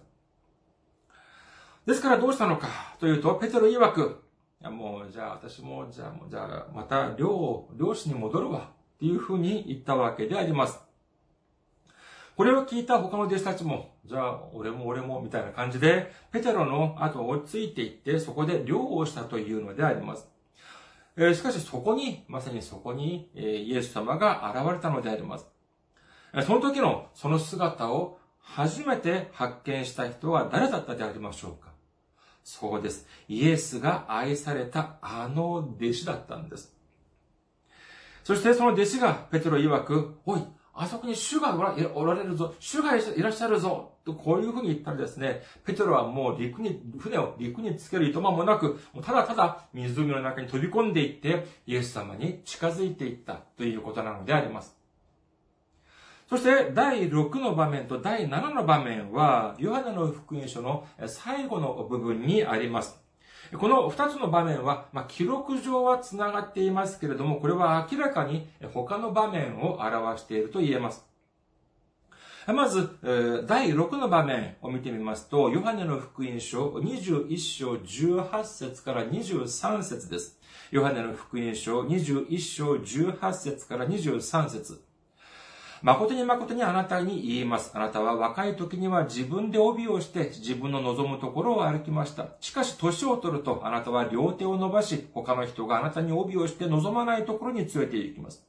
[1.88, 2.68] ですからどうしたのか？
[3.00, 4.22] というと、ペテロ曰く、
[4.62, 8.70] いやもう、じゃあ私も、じゃあ、じゃあまた漁、漁師に戻るわ。
[8.98, 10.80] っていうふうに言ったわけであります。
[12.36, 20.28] これを聞いた他の弟子たちも、じゃあ俺も俺もみたいな感じで、ペテロの後をついていって、そこで漁をしたというのであります。
[21.16, 25.48] えしかしそこに、まさにそこに、えイエス様が現れたのであります。
[26.46, 31.67] その時のその姿を初めて発見した人は誰だったでありましょうか？
[32.50, 33.06] そうです。
[33.28, 36.74] イエスが愛されたあの弟子だったんです。
[38.24, 40.42] そしてその弟子がペテロ曰く、おい、
[40.74, 41.58] あそこに主が
[41.94, 54.77] おられるぞ、主がいらっしゃるぞ、とこういうふうに言ったらですね、ペテロはもう陸に、船を陸につけるいとまもなく、ただただ湖の中に飛び込んでいって、イエス様に近づいていったということなのであります。
[56.30, 63.00] そして、第6の場面と第7の場面は、ヨハネの福音書の最後の部分にあります。
[63.58, 71.08] この2つの場面は、まあ、記録上は繋がっていますけれども、これは明らかに他の場面を表していると言えます。
[72.48, 72.98] まず、
[73.48, 80.38] 第6の場面を見てみますと、ヨハネの福音書21章18節から23節です。
[80.72, 84.87] ヨハネの福音書21章18節から23節
[85.82, 87.72] 誠に誠にあなたに言います。
[87.76, 92.30] あなたは若い時には自分で帯をして自分の望むところを歩きました。
[92.40, 98.48] しかし年を取るとあなたは両手を伸ばし、他の人があなたに帯をして望まないところに連れて行きます。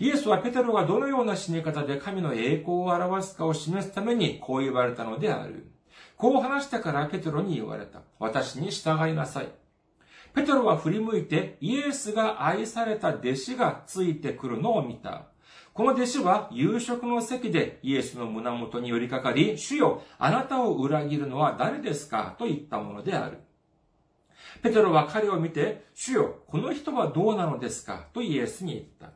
[0.00, 5.70] イエスはペテロがどのような死に方で神の栄光を表すかを示すためにこう言われたのである。
[6.16, 8.00] こう話してからペテロに言われた。
[8.18, 9.48] 私に従いなさい。
[10.34, 15.26] ペテロは振り向いてイエスが愛された弟子がついてくるのを見た。
[15.74, 22.36] この弟子は夕食の席でイエスの胸元に寄りかかり、主よ、あなたを裏切るのは誰ですか？
[22.38, 23.38] と言ったものである。
[24.62, 28.06] ペテロは彼を見て、主よ、この人はどうなのですか？
[28.14, 29.10] とイエスに言った。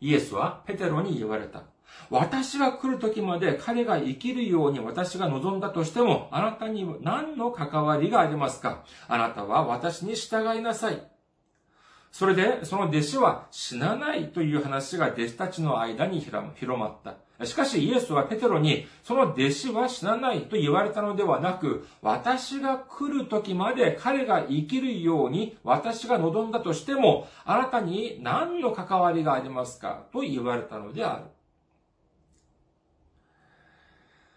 [0.00, 1.64] イエスはペテロに言われた。
[2.10, 11.02] 私が来る時まで彼が生きるように私が望んだとしても、あなたに何の関わりがありますかあなたは私に従いなさい。
[12.14, 17.16] それで、その弟子は死なないという話が弟子たちの間に広まった。
[17.44, 30.04] しかしイエスはペテロに、その弟子は死なないと言われたのではなく、私が来る時まで彼が生きるように私が望んだとしても、あなたに何の関わりがありますか？
[30.12, 31.24] と言われたのである。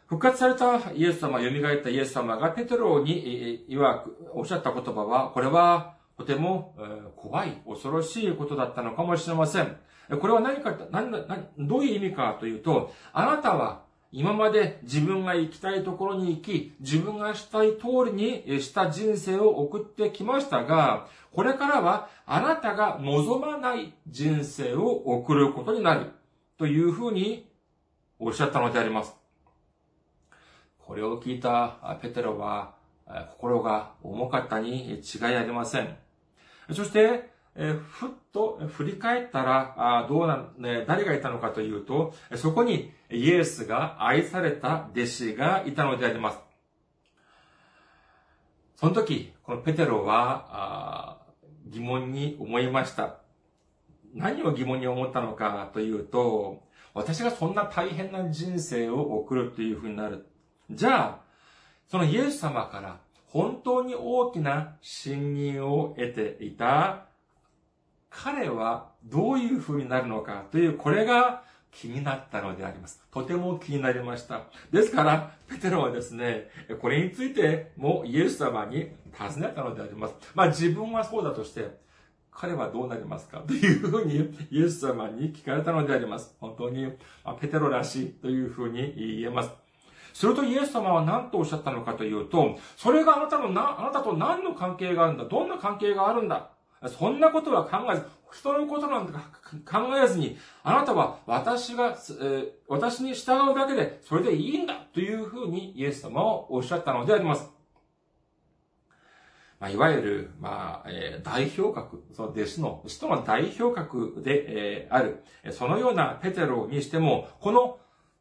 [0.07, 6.75] 復活されたイエス様、蘇ったイエス様がペテロに、いわく、おっしゃった言葉は、これはとても
[7.15, 9.77] 怖い、恐ろしいことだったのかもしれません。
[10.19, 26.11] これは何か、何何どういう意味かというと、あなたは今まで自分が行きたいところに行き、自分がしたい通りにした人生を送ってきましたが、これからはあなたが望まない人生を送ることになる。
[26.57, 27.51] というふうに
[28.17, 29.13] おっしゃったのであります。
[30.79, 32.73] これを聞いたペテロは
[33.33, 36.06] 心が重かったに違いありません。
[36.73, 46.39] そして、えふっと振り返ったら、あどうなん、ね、誰がいたのかというと、そこにイエスが愛された弟子がいたのであります。
[48.75, 51.25] その時、このペテロは、
[51.65, 53.15] 疑問に思いました。
[54.13, 56.61] 何を疑問に思ったのかというと、
[56.93, 60.27] 私がそんな大変な人生を送るというふうになる。
[60.69, 61.19] じゃあ、
[61.87, 67.07] そのイエス様から本当に大きな信任を得ていた
[68.09, 73.01] 彼はどういう風になるのかという、これが気になったのであります。
[73.11, 74.43] とても気になりました。
[74.71, 76.49] ですから、ペテロはですね、
[76.81, 80.15] これについてもイエス様に尋ねたのであります。
[80.33, 81.77] まあ自分はそうだとして、
[82.31, 86.35] 彼はどうなりますかというふうにイエス様に聞かれたのであります。
[86.39, 86.91] 本当に、
[87.39, 89.51] ペテロらしいというふうに言えます。
[90.17, 96.49] するとイエス様は何とおっしゃったのかというと、それがあなたのな、あなたと何の関係があるんだどんな関係があるんだ
[96.87, 99.21] そんなことは考えず、人のことなんか
[99.63, 107.51] 考えずに、あなたは私が、えー、私に従うだけで、それでいいんだというふうにイエス様はおっしゃったのであります。
[109.59, 115.23] まあ、いわゆる、まあ、えー、代表格、その弟子の、人の代表格で、えー、ある。
[115.51, 117.77] そのようなペテロにしても、この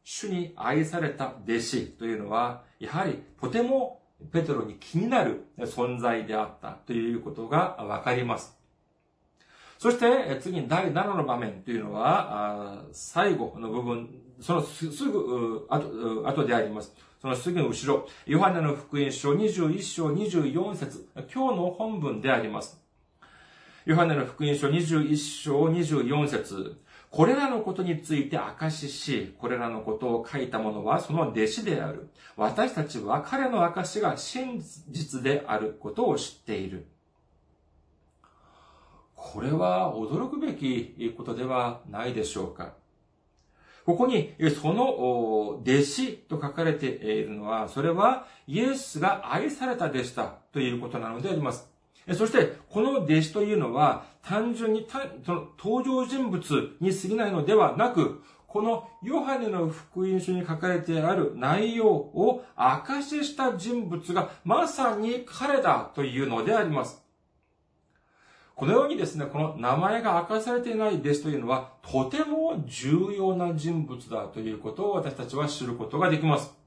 [0.09, 3.99] 主に愛された弟子というのは、やはりとても
[4.31, 8.57] ペテロに気になる存在であったということがわかります。
[9.77, 16.95] そして、次に第7の場面というのは、最後の部分、そのすぐ後後であります。
[17.21, 22.81] そのすぐ後ろ、ヨハネの福音書21章24節今日の本文であります。
[23.83, 26.77] ヨハネの福音書21章24節
[27.17, 32.11] これらのことについて証しし、これらのことを書いた者はその弟子である。
[32.35, 36.85] 私たちは彼の証が真実であることを知っている。
[39.15, 42.75] これは驚くべきことではないでしょうか。
[43.83, 51.76] ここに、その弟子と書かれているのは、それはイエスが愛された弟子だということなのであります。
[52.13, 54.87] そして、この弟子というのは、単純に
[55.25, 67.03] その登場人物に過ぎないのではなく、このヨハネの福音書に書かれてある内容を証しした人物がまさに彼だというのであります。
[68.55, 76.66] このようにですね、この名前が明かされていない弟子というのは、とても重要な人物だということを私たちは知ることができます。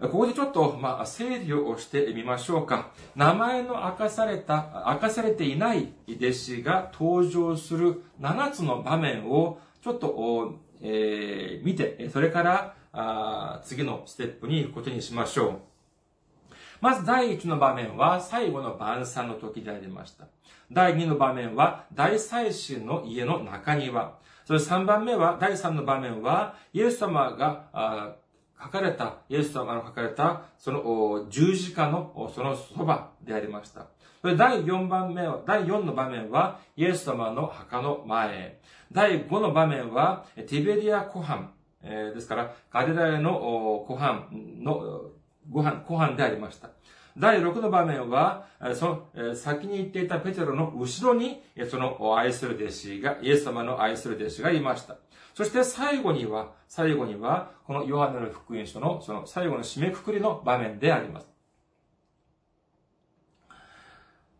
[0.00, 2.90] ここでちょっと、まあ、整理をしてみましょうか。
[3.14, 16.54] 名前の明かされた、明かされていない弟子が登場する7つの場面を、ちょっと、えー、見て、それから、あ次のステップに行くことにしましょう。
[16.80, 20.26] まず第1の場面は最後の晩餐の時でありました。
[20.72, 24.18] 第2の場面は大祭司の家の中庭。
[24.50, 28.16] それ3番目は、第3の場面は、イエス様が、
[28.62, 33.86] 書かれた、イエス様の書かれた、その十字架のそのそばでありました。
[34.20, 38.60] それ第4番目は、第4の場面は、イエス様の墓の前。
[38.92, 41.48] 第5の場面は、ティベリア湖畔。
[41.82, 44.26] えー、ですから、ガリラヤの湖畔
[44.62, 45.10] の
[45.50, 46.70] ご飯、湖畔でありました。
[47.16, 54.96] 第6の場面は、その、先に行っていたペテロの後ろに、その愛する弟子が、イエス様の愛する弟子がいました。
[55.34, 61.28] そして最後には、最後には、このヨハネの福音書のその最後の締めくくりの場面であります。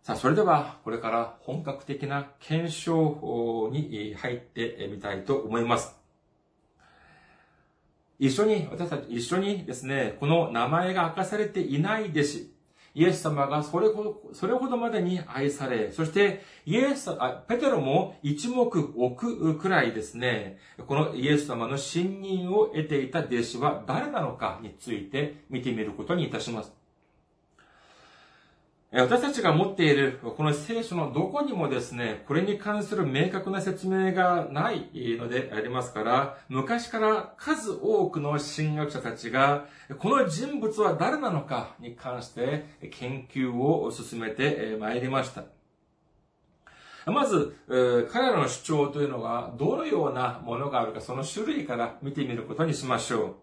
[0.02, 5.96] さあ、それでは、これから本格的な検証に入ってみたいと思います。
[8.18, 12.54] 一緒に、私たち一緒にですね、この名前が明かされていない弟子、
[12.94, 26.79] イエス様がそれほど、それほどまでに愛され、そしてイエス、あペテロも一目置くくらいですね、このイエス様の信任を得ていた弟子は誰なのかについて見てみることにいたします。
[28.92, 39.66] 私たちが持っているこの聖書のどこにもですね、これに関する明確な説明がないのでありますから、昔から数多くの神学者たちが、
[40.00, 45.44] この人物は誰なのかに関して研究を進めてまいりました。
[47.06, 47.56] まず、
[48.12, 53.34] 彼らの主張というのがどのようなものがあるか、その種類から見てみることにしましょう。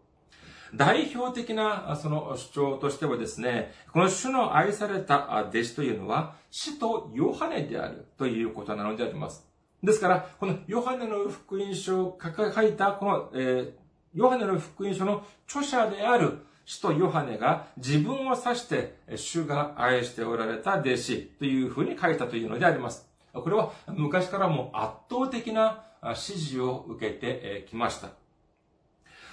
[0.74, 9.48] 代表的なその主張としてはですね、この主の愛された弟子というのは、死とヨハネであるということなのであります。
[9.84, 13.72] ですから、このヨハネの福音書を書いた、この、えー、
[14.14, 23.08] ヨハネの福音書の著者である使徒ヨハネが自分を指して主が愛しておられた弟子というふうに書いたというのであります。
[23.32, 28.10] これは昔からも圧倒的な支持を受けてきました。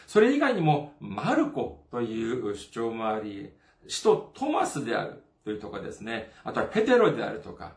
[0.07, 3.50] それ以外にも、マルコという主張もあり、
[3.88, 7.72] 使徒トマスであるというとかですね、あとはペテロであるとか、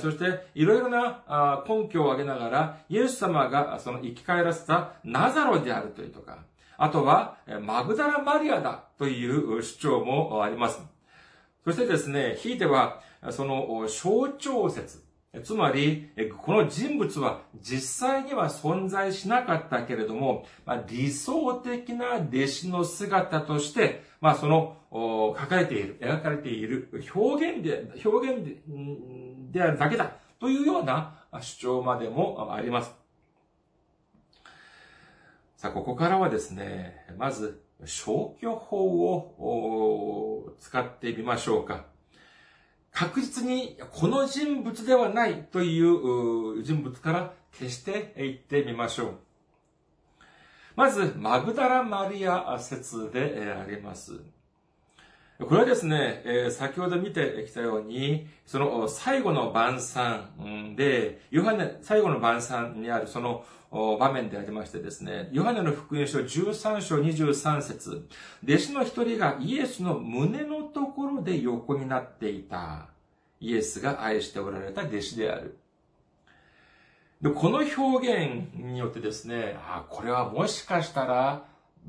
[0.00, 6.38] そして、いろいろな根拠を挙げながら、イエス様がその生き返らせたナザロであるというとか、
[6.76, 10.80] あとは、マグダラマリアだという主張もあります。
[11.64, 13.00] そしてですね、ひいては、
[13.30, 15.02] その象徴説、
[15.44, 16.10] つまり、
[16.44, 28.56] この人物は実際には存在しなかったけれども、まあ、理想的な弟子の姿として、まあ、その、書かれている、描かれている表現で、表現で
[29.52, 32.92] であるだけだというような主張までもあります。
[35.56, 38.78] さあ、ここからはですね、まず消去法
[39.14, 41.84] を使ってみましょうか。
[42.92, 49.14] 確実にこの人物ではないという人物から消していってみましょう。
[50.76, 54.20] まず、マグダラ・マリア説であります。
[55.38, 68.08] これはですね、先ほど見てきたように、その最後の晩餐で、ヨハネ、最後の晩餐にあるその場面でありましてですね、ヨハネの福音書13章23節
[68.44, 72.88] 弟子の一人がイエスの胸のところで横になっていた。
[73.40, 75.56] イエスが愛しておられた弟子である。
[77.22, 81.44] で、この表現によってですね、あこれはもしかしたら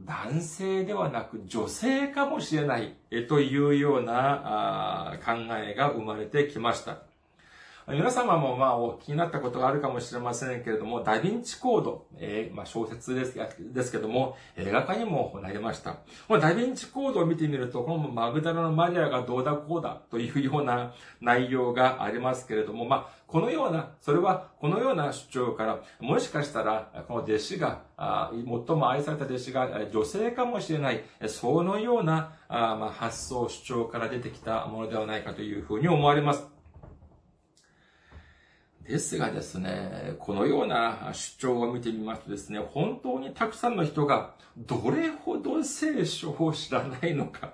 [0.05, 2.95] 男性ではなく女性かもしれない
[3.27, 7.10] というような考えが生まれてきました。
[7.91, 13.37] 皆様もまあお気になったことがあるかもしれませんけれども、ダヴィンチコード、えー、まあ小説です
[13.73, 15.97] ですけども、映画化にもなりました。
[16.27, 36.60] このダヴィンチコードを見てみると、このマグダラのマリアがどうだこうだというような 内容がありますけれども、まあ、このような、それはこのような主張から、もしかしたら、この弟子が、最も愛された弟子が女性かもしれない、そのような発想、主張から出てきたものではないかというふうに思われます。
[38.87, 47.53] ですがですね、このような主張を見てみますとですね、本当にたくさんの人がどれほど聖書を知らないのか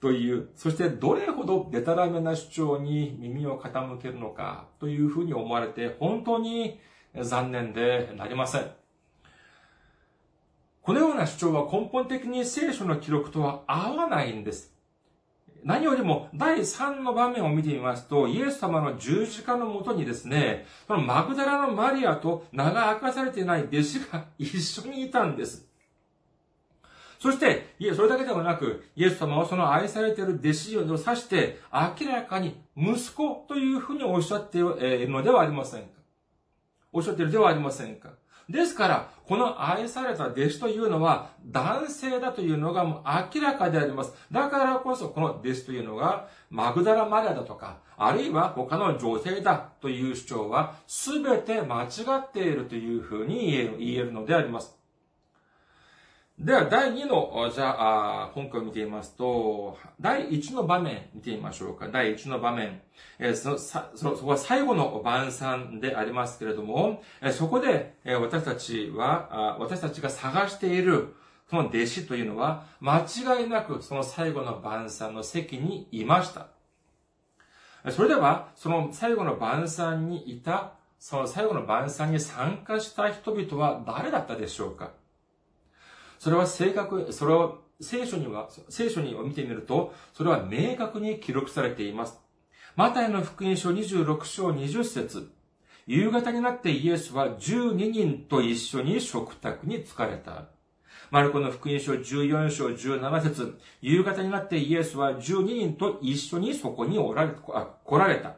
[0.00, 6.80] という、そしてどれほどデタラメな主張に耳を傾けるのかというふうに思われて本当に
[7.20, 8.70] 残念でなりません。
[10.82, 14.73] このような主張は根本的に聖書の記録とは合わないんです。
[15.64, 25.66] 何よりも第3の場面を見てみますと、イエス様の十字架のもとにですね、そのマグダラのマリアと名が明かされていない弟子が一緒にいたんです。
[27.18, 35.88] そして、いえ、それだけではなく、イエス様はその愛されている弟子を指して、明らかに息子というふうにおっしゃっているのではありませんか？
[36.92, 38.10] おっしゃっているではありませんか？
[38.48, 43.02] ですから、この愛された弟子というのは男性だというのがもう
[43.34, 44.12] 明らかであります。
[44.30, 51.88] だからこそこの弟子というのがマグダラマリアだとか、あるいは他の女性だという主張は全て間違
[52.18, 54.76] っているというふうに言えるのであります。
[56.38, 61.88] では、第2の、じゃあ、本句を見てみますと、第1の場面見てみましょうか。
[61.88, 62.82] 第1の場面。
[63.20, 71.14] え、その、そそこは最後の晩餐でありますけれども、え、そこで、え、私たちはあ、私たちが探している、
[71.48, 76.48] その弟子というのは、間違いなくその最後の晩餐の席にいました。
[77.92, 84.90] それでは、その最後の晩餐にいた、その最後の晩餐に参加した人々は誰だったでしょうか
[86.24, 92.18] それは正確、それを聖書には、聖書にを見てみると、それは明確に記録されています。
[92.76, 95.30] マタイの福音書26章20節
[95.86, 100.46] 夕方になってイエスは12人と一緒に食卓に疲れた。
[101.10, 107.32] マルコの福音書14章17節夕方になってイエスは12人と一緒にそこにおられ、
[107.84, 108.36] 来られた。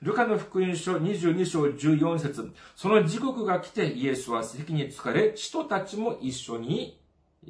[0.00, 6.97] ルカの福音書22章14節その時刻が来てイエスは席に疲れ、人たちも一緒に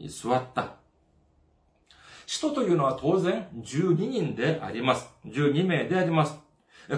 [0.08, 0.74] 座った。
[2.26, 5.08] 使徒というのは当然12人であります。
[5.26, 6.38] 12名であります。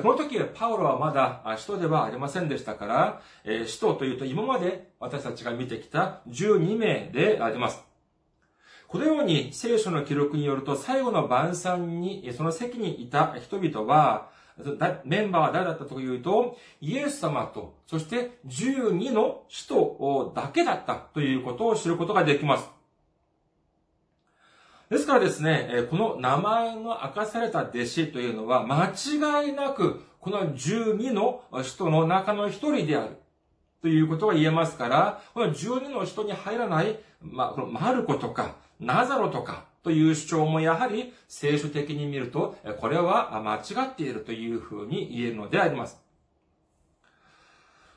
[0.02, 3.22] この時、パウロはまだ使徒ではありませんでしたから、
[3.66, 7.82] 使徒というと今まで私たちが見てきた12名であります。
[8.88, 14.30] このように聖書の記録によると最後の晩餐に、その席にいた人々は、
[15.04, 22.68] メンバーは誰だったというと、イエス様と、そして12の使徒だけだったということを知ることができます。
[24.90, 33.16] ですからですね、この名前の明かされた弟子というのは、間違いなく、この12の人の中の一人である。
[33.82, 46.00] ということが言えますから、この12の人に入らない、ま、このマルコとか、ナザロとか、という主張もやはり聖書的に見ると、これは間違っているというふうに言えるのであります。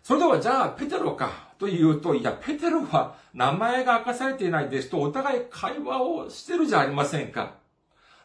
[0.03, 7.53] それではじゃあ、ペテロかというと、いや、ペテロは名前が明かされていない弟子とお互い会話をしてるじゃありませんか。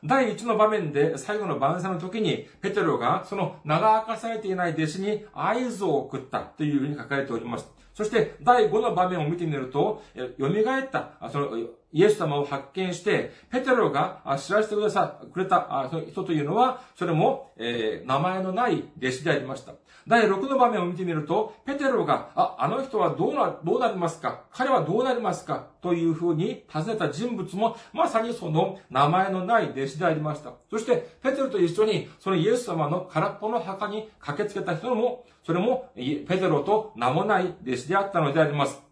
[0.02, 7.68] 第一の場面で最後の晩餐の時に、ペテロがその名が明かされていない弟子に合図を送ったというふうに書かれております。
[7.94, 11.58] そして第5の場面を見てみると、蘇った、その
[11.92, 19.74] イエス様を発見して、ペテロが知らせてくださ、くれた人というのは、それも、名前のない弟子でありました。
[20.09, 24.44] 第6の場面を見てみると、ペテロが、あ、あの人はどうな、どうなりますか？
[24.50, 25.66] 彼はどうなりますか？
[25.82, 30.54] というふうに尋ねた人物も、まさにその名前のない弟子でありました。
[30.70, 38.82] そして、ペテロと一緒に、そのイエス様の空っぽの墓に駆けつけた人も、それも、ペテロと名もない弟子であったのであります。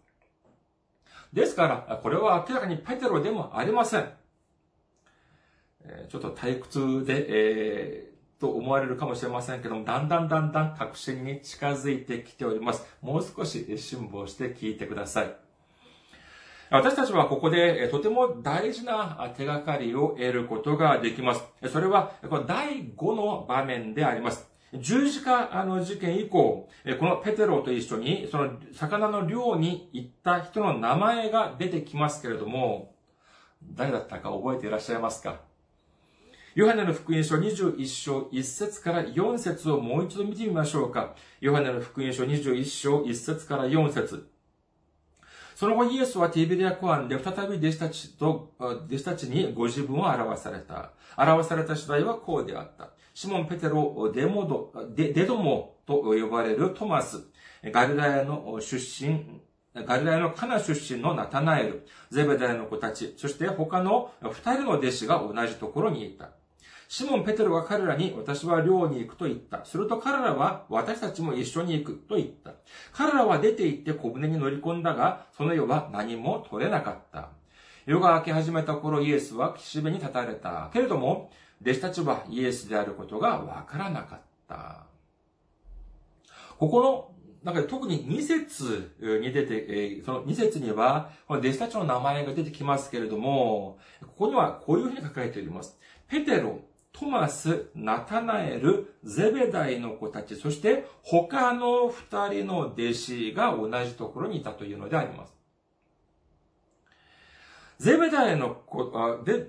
[1.33, 4.07] ですから、これは明らかにペテロでもありません。
[6.09, 8.06] ちょっと退屈で、えー
[8.39, 12.85] と思われるかもしれませんけども、だんだんだんだん確信に近づいてきております。
[13.01, 15.35] もう少し辛抱して聞いてください。
[16.69, 21.43] 私たちはここでとても大事な手がかりを得ることができます。
[21.71, 22.11] それは
[22.45, 24.47] 第5の場面であります。
[24.73, 26.67] 十字架の事件以降、
[26.99, 32.93] このペテロと一緒にその魚の漁に行った人の名前が出てきますけれども、
[33.63, 35.46] 誰だったか覚えていらっしゃいますか？
[36.57, 41.13] ヨハネの福音書21章1節から4節をもう一度見てみましょうか。
[41.39, 44.27] ヨハネの福音書21章1節から4節
[45.53, 50.93] その後イエスはティベリア湖岸で再び弟子たちと、弟子たちにご自分を表された。
[51.15, 52.89] 表された次第はこうであった。
[53.13, 57.21] シモン・ペテロ・デモド、デデドモと呼ばれるトマス、
[57.65, 59.43] ガリラヤの出身、
[59.75, 66.31] ガリラヤのカナ出身のナタナエル、ゼベダヤの子たち、そして他の二人の弟子が同じところにいた。
[66.87, 69.65] シモン・ペテロが彼らに私は寮に行くと言った。
[69.65, 72.53] すると彼らは私たちも一緒に行くと言った。
[72.93, 77.29] 彼らは出て行って小舟に乗り込んだが、その夜は何も取れなかった。
[77.85, 80.69] 夜が明け始めた頃イエスは岸辺に立たれた。
[80.71, 81.31] けれども、
[81.61, 84.85] 弟子たちはイエスであることがわからなかった。
[86.57, 87.11] ここの
[87.43, 95.77] 中で特に2節に出て、その2節には、この弟子たちの名前が出てきますけれども、ここにはこういうふうに書かれております。
[96.07, 96.59] ペテロ、
[96.99, 105.37] トマス、ナタナエル、ゼベダイの子たち、そして他の二人の弟子が同じところにいたというのであります。
[107.77, 108.91] ゼベダイの子、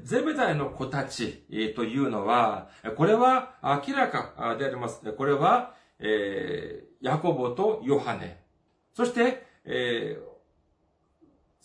[0.05, 1.43] ゼベダイの子たち
[1.75, 5.11] というのは、これは明らかであります。
[5.13, 8.45] これは、えー、ヤコボとヨハネ。
[8.93, 10.28] そして、えー、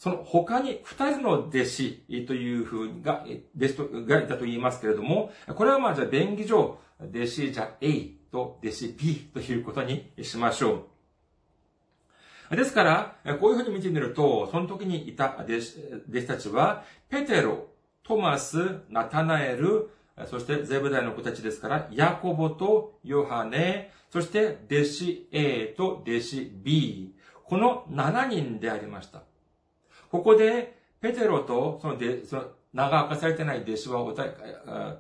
[0.03, 3.23] その他に二人の弟子というふうが、
[3.55, 10.87] 弟子とがいたと言いますけれども、これはまあじゃあ便宜上、弟子じゃ A と弟子 B ということにしましょ
[12.51, 12.55] う。
[12.57, 15.77] ですから、こういうふうに見てみると、その時にいた弟子
[16.09, 17.67] 弟子たちは、ペテロ、
[18.03, 19.89] トマス、ナタナエル、
[20.25, 29.23] そしてゼブダイの子たちですから、ヤコボとヨハネ、そして弟子 A と弟子 B、この7人でありました。
[30.13, 34.25] ここで、ペテロと、そので、その、名が明かされてない弟子はおた、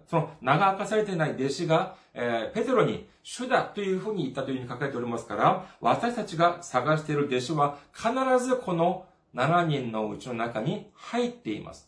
[0.09, 8.09] その名が明かされてない弟子が、えー、ペテロに主だというふうに言ったというふうに書かれておりますから、私たちが探している弟子は必
[8.43, 9.05] ずこの
[9.35, 11.87] 7人のうちの中に入っています。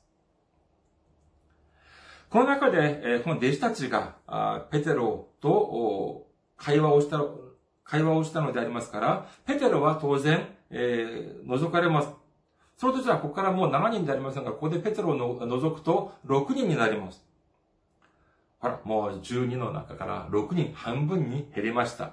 [2.30, 7.24] この中で、えー、この弟子たちが、あペテロと会話をした、
[7.84, 12.25] 会話をしたのでありますから、ペテロは当然、えー、覗かれます。
[12.78, 17.24] それとじゃあ、ここからもう7人でありませんが、ここでペテロを除くと6人になります。
[18.60, 22.08] ほら、もう12の中から6人半分に減りました。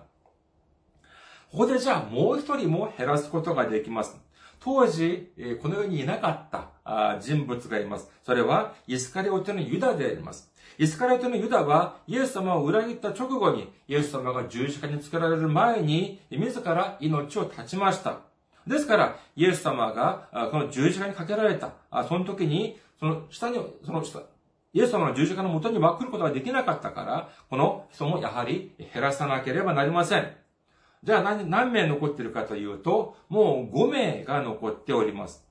[1.51, 4.19] ここでじゃあもう一人も減らすことができます。
[4.61, 6.51] 当時、この世にいなかっ
[6.85, 8.09] た人物がいます。
[8.23, 10.53] それは、イスカリオテのユダであります。
[10.79, 18.32] イスカリオテのユダは、イエス様を裏切った直後に、イエス様が十字架につけられる前に、自ら命を絶ちました。
[18.67, 21.73] ですから、イエス様が、この十字架にかけられた、
[22.09, 24.21] その時に、その下に、その下、
[24.73, 30.37] イエス様の十字架の元には来ることができなかったから、この人もやはり減らさなければなりません。
[31.03, 35.45] じゃあ何何名残っているかというと、もう5名が残っております。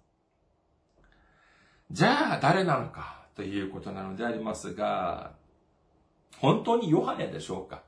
[1.91, 5.33] じゃあ誰なのかということなのでありますが、
[6.39, 7.83] 本当にヨハネでしょうか？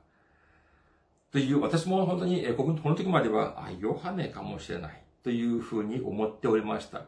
[1.32, 5.03] という、私も本当に、この時までは、あ、ヨハネかもしれない。
[5.24, 7.06] というふうに思っておりました。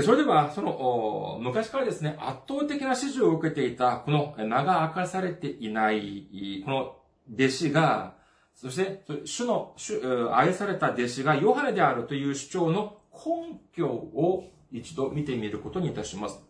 [0.00, 6.96] それでは、その、昔からですね、圧倒的な支持を受けていた、この名が明かされていない、この
[7.34, 8.14] 弟子が、
[8.54, 10.00] そして、主の、主、
[10.32, 16.40] 愛された弟子がヨハネであるという主張の根拠を一度見てみることにいたします。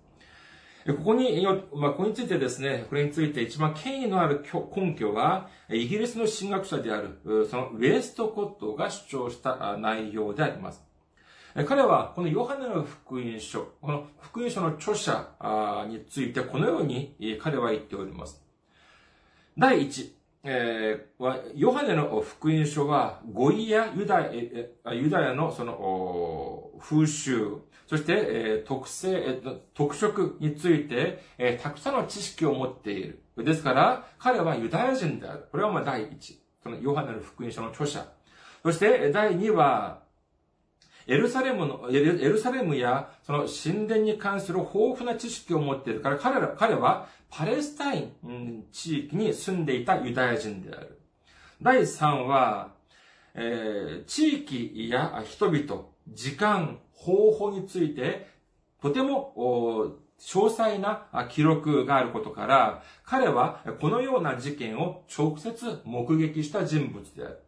[0.86, 10.82] ここに、まあ、ここについてですね、これについて一番権威のある根拠は、イギリスの神学者である、そのウェストコットが主張した内容であります。
[11.66, 18.42] 彼は、このヨハネの福音書、この福音書の著者についてこのように彼は言っております。
[19.56, 24.32] 第一、えー、ヨハネの福音書は、語彙やユダ
[24.84, 27.58] ヤユダヤのその風習、
[27.92, 33.22] そして、えー、特性、えー、特色について、えー、たくさんの知識を持っている。
[33.36, 35.46] ですから、彼はユダヤ人である。
[35.52, 36.42] これはまあ第一。
[36.62, 38.10] そのヨハネの福音書の著者。
[38.62, 40.04] そして、第二は、
[41.06, 50.98] エルサレムの、エルサレムや、その神殿に関する豊富な知識を持っているから、彼ら、彼はパレスタイン地域に住んでいたユダヤ人である。
[51.60, 52.72] 第3は、
[53.34, 58.28] えー、地域や人々、時間、方法について、
[58.80, 67.38] とても、詳細な記録があることから、彼はこのような事件を直接目撃した人物である。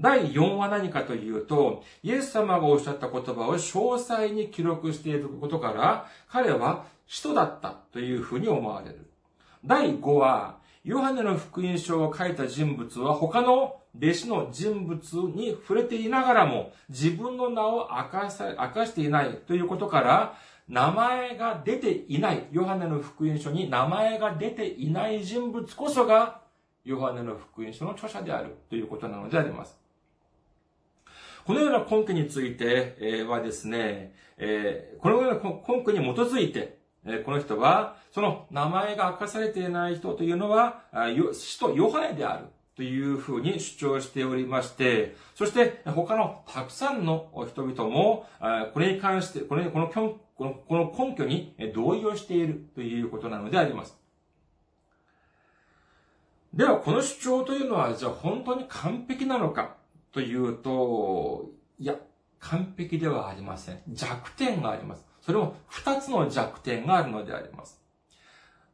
[0.00, 9.10] 第4は何かというと、イエス様がおっしゃった言葉を詳細に記録していることから、彼は使徒だったというふうに思われる。
[9.64, 14.98] 第5は、ヨハネの福音書を書いた人物は他の弟子の人物
[15.34, 20.38] に触れていながらも自分の名を明かさ明かしていないということから、
[20.68, 26.40] 名前が出ていない、ヨハネの福音書に名前が出ていない人物こそが、
[26.84, 29.78] ヨハネの福音書の著者であるということなのであります。
[31.44, 34.14] このような根拠についてはですね、
[35.00, 36.78] このような根拠に基づいて、
[37.24, 40.82] この人は、その名前が明かされていない人というのは、
[41.32, 42.46] 使徒ヨハネである
[42.76, 48.26] というふうに主張しておりまして、そして他のたくさんの人々も、
[48.74, 53.96] これに関して、これこのこのこの根拠に同意をしているということなのであります。
[56.52, 59.76] では、この主張というのは、じゃあ本当に完璧なのか
[60.12, 61.96] というと、いや、
[62.40, 63.80] 完璧ではありません。
[63.88, 65.06] 弱点があります。
[65.22, 67.80] それも二つの弱点があるのであります。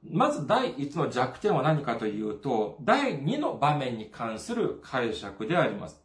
[0.08, 6.02] まず第一の弱点は何かというと、第二の場面に関する解釈であります。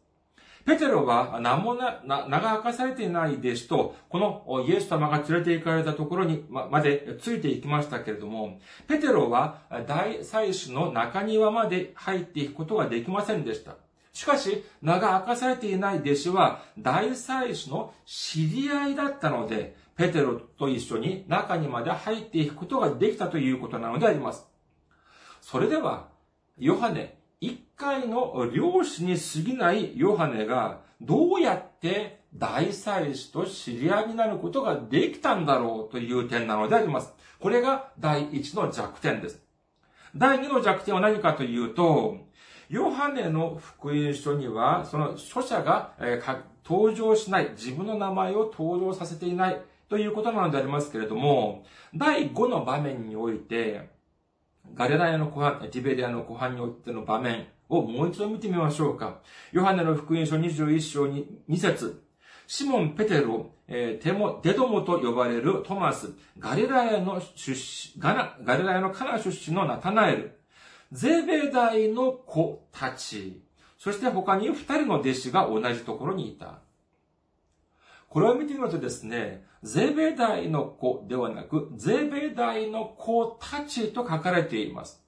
[0.64, 13.76] ペテロは名もな、名が明かされていない弟子と、このイエス様が連れて行かれたところにまでついていきましたけれども、ペテロは大祭司の中庭まで入っていくことができませんでした。
[14.12, 24.46] しかし、名が明かされていない弟子は、大祭司の知り合いだったので、ペテロと一緒に中にまで入っていくことができたということなのであります。
[25.40, 26.06] それでは、
[26.56, 37.12] ヨハネ、一回の漁師に過ぎないヨハネが、どうやって大祭司と知り合いになることができたんだろうという点なのであります。
[37.40, 39.42] これが第一の弱点です。
[40.14, 42.18] 第二の弱点は何かというと、
[42.68, 51.64] ヨハネの福音書には、その書者が、えー、登場しない、自分の名前を登場させていないということなのでありますけれども、
[51.94, 53.88] 第5の場面において、
[54.74, 59.20] ガレラヤの湖畔、ティベリアの湖畔においての場面をもう一度見てみましょうか。
[59.52, 62.02] ヨハネの福音書21章に2節
[62.46, 70.38] シモン・ペテロ、えー、テモ、デドモと呼ばれるトマス、ガレラヤの出身、ガナ、ガレラヤのカナ出身のナタナエル、
[70.92, 73.42] ゼベダイの子たち、
[73.78, 76.60] そして他に二人の弟子が同じところにいた。
[78.08, 85.02] これを見てみるとですね、ゼベダイの子ではなく、ゼベダイの子たちと書かれています。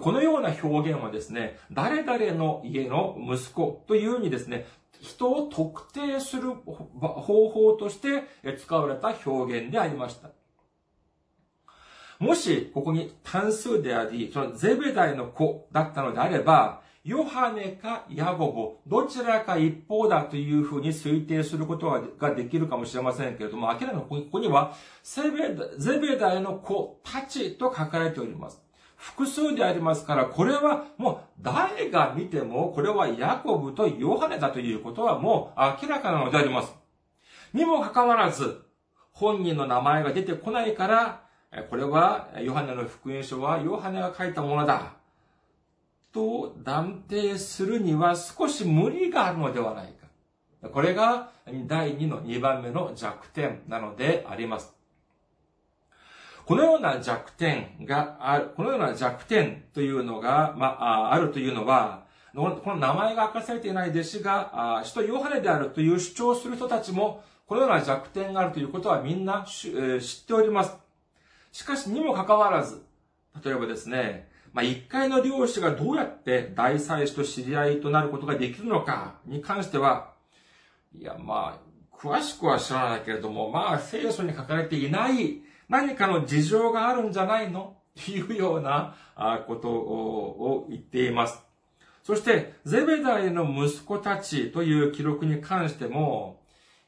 [0.00, 4.66] このような表現はですね、誰々の家の息子というようにですね、
[5.00, 8.24] 人を特定する方法として
[8.58, 10.30] 使われた表現でありました。
[12.18, 28.62] もし、ここに単数であり、そのゼベダイの子だったのであれば、ヨハネかヤゴボ、どちらか一方だというふうに推定することができるかもしれませんけれども、明らかにここには、ゼベダイの子たちと書かれております。
[28.96, 36.74] 複数でありますから、これはもう誰が見ても、これはヤコブとヨハネだということはもう明らかなのであります。
[37.52, 38.62] にもかかわらず、
[39.12, 41.20] 本人の名前が出てこないから、
[41.68, 45.03] これは、ヨハネの福音書はヨハネが書いたものだ。
[46.14, 50.68] と断定するには少し無理があるのではないか。
[50.68, 51.32] これが
[51.66, 54.74] 第2の2番目の弱点なのであります。
[56.46, 62.04] このような弱点がある、このような弱点というのが、まあ、あるというのは、
[62.34, 69.70] この名前が明かされていない弟子が、使徒ヨハネであるという主張する人たちも、このような弱点があるということはみんな知っ
[70.26, 70.76] ております。
[71.52, 72.84] しかしにもかかわらず、
[73.42, 80.12] 例えばですね、まあ、一回の漁師がどうやって大祭司と知り合いとなることができるのかに関しては、
[80.96, 87.76] いや、まあ、詳しくは知らないけれども、まあ、聖書に書かれていない何かの事情があるんじゃないの？
[88.00, 88.94] っていうような
[89.46, 91.40] ことを言っています。
[92.02, 96.42] そして、ゼベダイの息子たちという記録に関しても、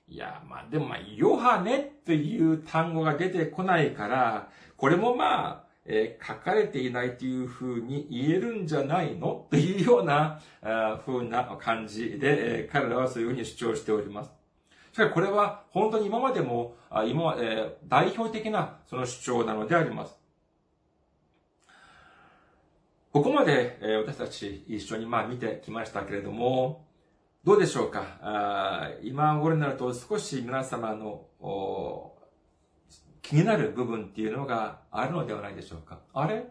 [0.09, 9.47] いや、まあでもまあ、ヨハネっていう単語が出てこないから、これもまあ、えー、書かれていないというふうに言えるんじゃないの？
[9.51, 14.31] というような、あふうな感じで、えー、彼らはそういうふうに主張しております。
[14.93, 20.19] しかしこれは本当に今までも、あ今、えー、代表的なその主張なのであります。
[23.13, 26.85] ここまで、えー、私たち一緒にまあ見てきましたけれども、
[27.45, 28.19] どうでしょうか？
[28.21, 31.27] あ今頃になると少し皆様の
[33.29, 35.99] 気になる部分っていうのがあるのではないでしょうか。
[36.15, 36.47] あれ？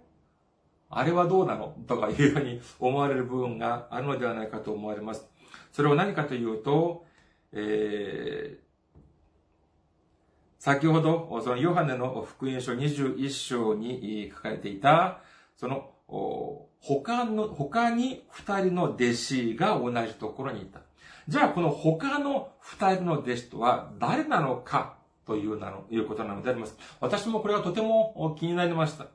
[0.90, 1.74] あれはどうなの？
[1.88, 5.26] とかいうふうに思われる部分があるのではないかと思われます。
[5.72, 7.06] それは何かというと、
[7.54, 8.66] えー、
[10.60, 15.22] 先ほど、そのヨハネの福音書21章に書かれていた、
[15.56, 15.92] その、
[16.82, 20.82] 他の、他に二人の弟子が同じところにいた。
[21.30, 26.78] じゃあ、この他の二人の弟子とは誰なのかというなの、いうことなのであります。
[27.00, 29.08] 私もこれがとても気になりました。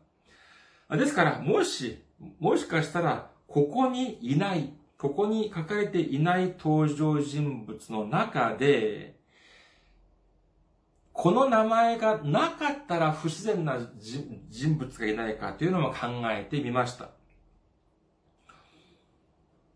[0.96, 2.02] ですから、もし、
[2.38, 9.18] もしかしたら、ここにいない、ここに書かれていない登場人物の中で、
[11.12, 13.78] この名前がなかったら不自然な
[14.48, 17.10] 人物がいないかというのも考えてみました。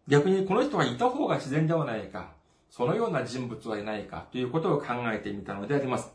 [0.08, 2.32] 逆にこの人はいた方が自然ではないか、
[2.70, 6.13] そのような人物はいないかということを考えてみたのであります。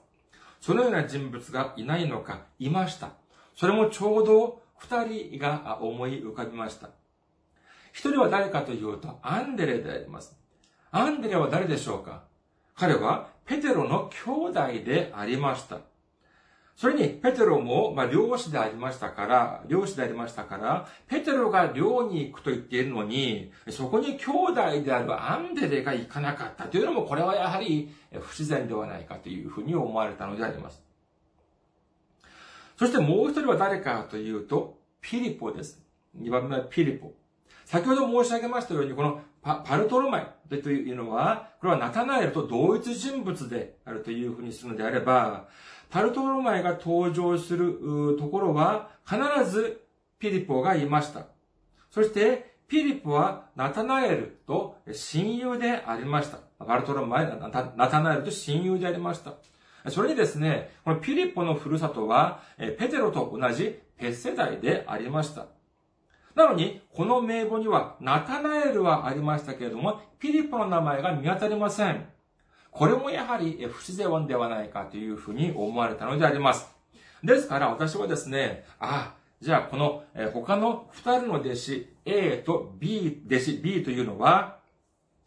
[0.60, 3.12] そのような人物がいないのか、いました。
[3.56, 6.90] それもちょうど二人が思い浮かびました。
[7.92, 10.38] 一人は誰かというと、アンデレであります。
[10.92, 12.24] アンデレは誰でしょうか？
[12.76, 15.80] 彼はペテロの兄弟でありました。
[16.80, 30.82] それに、ペテロも、まあ、漁師でありましたから、漁師でありましたから、ペテロが漁に行くと言っているのに、そこに兄弟であるアンデレが行かなかったというのも、これはやはり不自然ではないかというふうに思われたのであります。
[32.78, 35.84] そしてもう一人は誰かというと、ピリポです。
[36.14, 37.12] 二番目はピリポ。
[37.66, 40.28] 先ほど申し上げましたように、このパパルトロマイ
[40.62, 45.50] というのは、これはナタナエルと同一人物であるというふうにするのであれば、
[45.90, 49.18] パルトロマイが登場するところは、必
[49.50, 49.82] ず
[50.20, 51.26] ピリポがいました。
[51.90, 56.38] そして、ピリポはナタナエルと親友でありました。
[56.64, 59.34] パルトロマイ、ナタナエルと親友でありました。
[59.90, 65.48] それにですね、このピリポのふるさとは、ペテロと同じペッセ代でありました。
[66.36, 72.08] なのに、この名簿にはナタナエルはありましたけれども、ピリポの名前が見当たりません。
[72.80, 76.66] これもやはり不自然ではないかというふうに思われたのであります。
[77.22, 84.60] ですから私はですね、あ、じゃあこの他の二人の弟子 A と B、弟子 B というのは、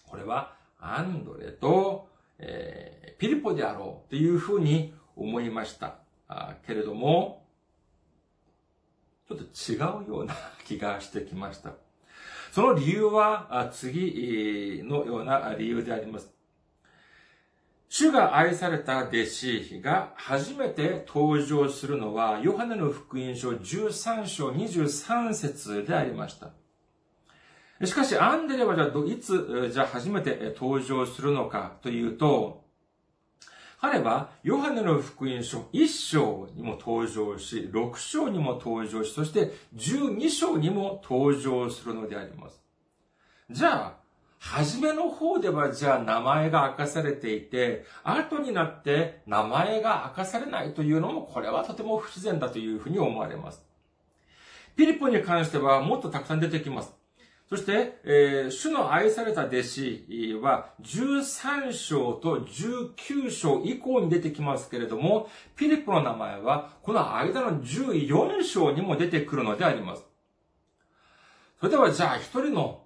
[0.06, 5.96] これはアンドレと、えー、ピリポであろうというふうに思いました。
[6.28, 7.44] あけれども、
[9.28, 9.76] ちょっと違
[10.06, 10.34] うような
[10.64, 11.72] 気がしてきました。
[12.50, 16.31] その理由は次のような理由であります。
[17.94, 26.52] 主が愛された弟子が初めて登場するのは、ヨハネの福音書13章23節でありました。
[27.86, 32.64] しかし、アンデレはじゃあ、いつ、じゃあ初めて登場するのかというと、
[33.78, 42.58] 彼は、ヨハネの福音書1章にも登場し、6章にも登場し、そして12章にも登場するのであります。
[43.50, 44.01] じゃあ、
[44.44, 53.62] 初めの方ではじゃあ名前が明かされていて、後になって名前が明かされないというのも、これはとても不自然だというふうに思われます。
[54.74, 56.92] ピリポに関してはもっとたくさん出てきます。
[57.48, 70.11] そして、えー、主の愛された弟子は13章と19章以降に出てきますけれども、ピリポの名前はこの間の14章にも出てくるのであります。
[71.62, 72.80] それではじゃあ一人の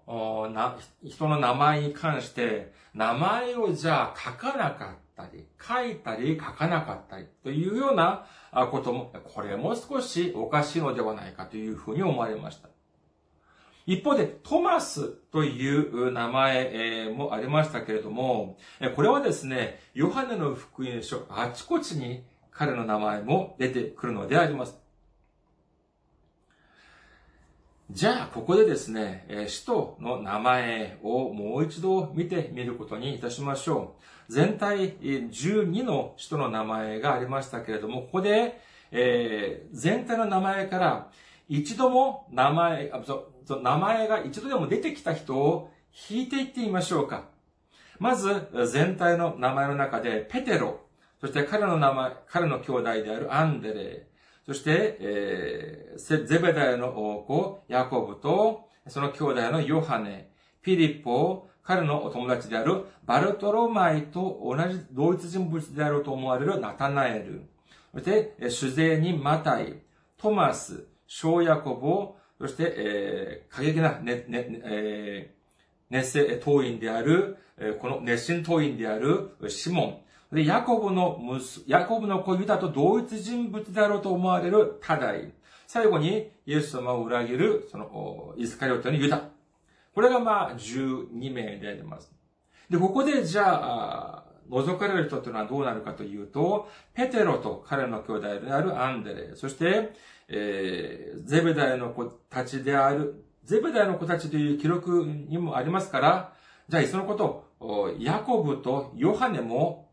[1.02, 8.26] 人の名前に関して、名前をじゃあ書かなかったり、書いたり書かなかったりというような
[8.70, 12.68] ことも、これも少しおかしいのではないかというふうに思われました。
[13.86, 18.58] 一方で、トマスという名前もありましたけれども、
[18.94, 24.78] これはですね、ヨハネの福音書、あちこちに彼の名前も出てくるのであります。
[27.88, 33.94] じゃあ、ここでですね、使徒の名前をもう一度見てみることにいたしましょ
[34.28, 34.32] う。
[34.32, 38.60] 全体12の使徒の名前がありましたけれども、ここで、
[38.90, 41.10] えー、全体の名前から
[41.48, 42.90] 一度も名前、
[43.48, 45.70] 名前が一度でも出てきた人を
[46.10, 47.28] 引いていってみましょうか。
[48.00, 50.80] まず、全体の名前の中で、ペテロ、
[51.20, 54.08] そして彼の名前、彼の兄弟であるアンデレ、
[54.46, 60.30] そして、えー、ゼベダイの王子、ヤコブと、その兄弟のヨハネ、
[60.62, 67.42] ピリッポ、彼のお友達であるバルトロマイと同じ同一人物であると思われるナタナエル、
[67.92, 69.82] そして、主税にマタイ、
[70.16, 71.74] トマス、小ヤコ
[72.38, 77.36] ブ、そして、えー、過激な、ね、ね、えー、熱性党員である、
[77.80, 80.05] この熱心党員であるシモン。
[80.36, 85.32] で、ヤコブの息、ヤコブの子ユダと同一人物であろうと思われるタダイ。
[85.66, 89.30] 最後に、イエス様を裏切る、その、イスカリオテのユダ。
[89.94, 92.12] これがまあ、12名であります。
[92.68, 99.94] で、ここで、じゃあ、覗かれる人というのはどうなるかというと、ペテロと彼の兄弟であるアンデレ、そして、
[100.28, 106.32] えー、ゼベダイの子たちである、ゼベダイの子たちという記録にもありますから、
[106.68, 109.85] じゃあ、いっそのこと、ヤコブとヨハネも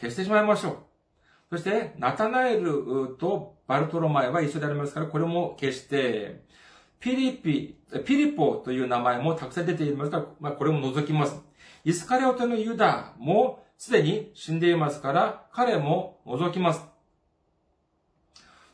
[0.00, 0.76] 消してしまいましょう。
[1.50, 6.44] そして、ナタナエルとバルトロマイは一緒でありますから、これも消して、
[7.00, 11.40] ピリピ、ピリポという名前もたくさん出ていますから、まあ、これも除きます。
[11.84, 16.84] イスカレオテのユダもすでに死んでいますから、彼も除きます。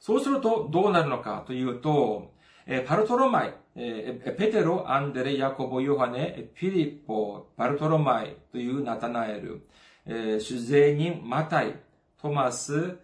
[0.01, 2.35] そうするとどうなるのかというと、
[2.66, 9.66] えパルトロマイ、えペテロ、アンデレ、ヤコボ、ヨハネ、ピリポ、パルトロマイというナタナエル、
[10.07, 11.75] 主税人、マタイ、
[12.21, 12.99] トマス、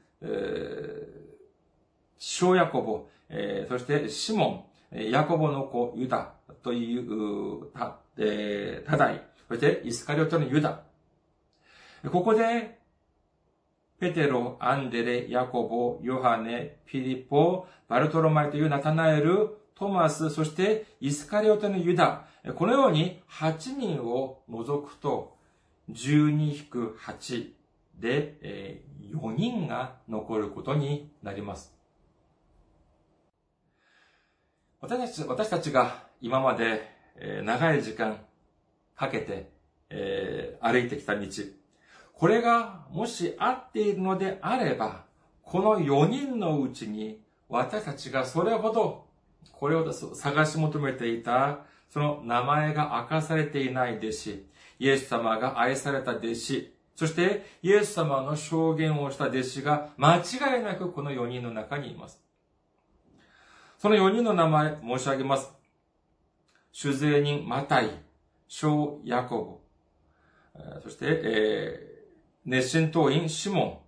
[2.18, 3.09] ショーヤコボ、
[3.68, 6.32] そしてシモン、ヤコボの子、ユダ
[6.62, 7.98] というた、
[8.86, 10.82] ただい、そしてイスカリオトのユダ。
[12.11, 12.78] ここで、
[13.98, 22.26] ペテロ、アンデレ、ヤコボ、ヨハネ、ピリポ、バルトロマイというナタナエル、トマス、そしてイスカリオテのユダ。
[22.55, 25.36] このように8人を除くと、
[25.93, 27.51] 12-8
[27.99, 28.82] で、
[29.12, 31.74] 4人が残ることになります。
[34.80, 36.88] 私たち私たちが今まで
[37.45, 38.18] 長い時間
[38.97, 39.51] かけて
[40.61, 41.26] 歩いてきた道、
[42.14, 45.05] これがもし合っているのであれば、
[45.43, 49.07] この4人のうちに私たちがそれほど
[49.53, 51.61] これを探し求めていた、
[51.91, 54.47] その名前が明かされていない弟子、
[54.80, 62.18] イエス様が愛された弟子、そしてイエス様の証言をした弟子が間違いなくこの4人の中にいます。
[63.78, 65.52] その4人の名前申し上げます。
[66.72, 67.90] 主税人マタイ、
[68.48, 69.60] 小ヤコ
[70.54, 73.84] ブ、そして、えー、熱心党員シモ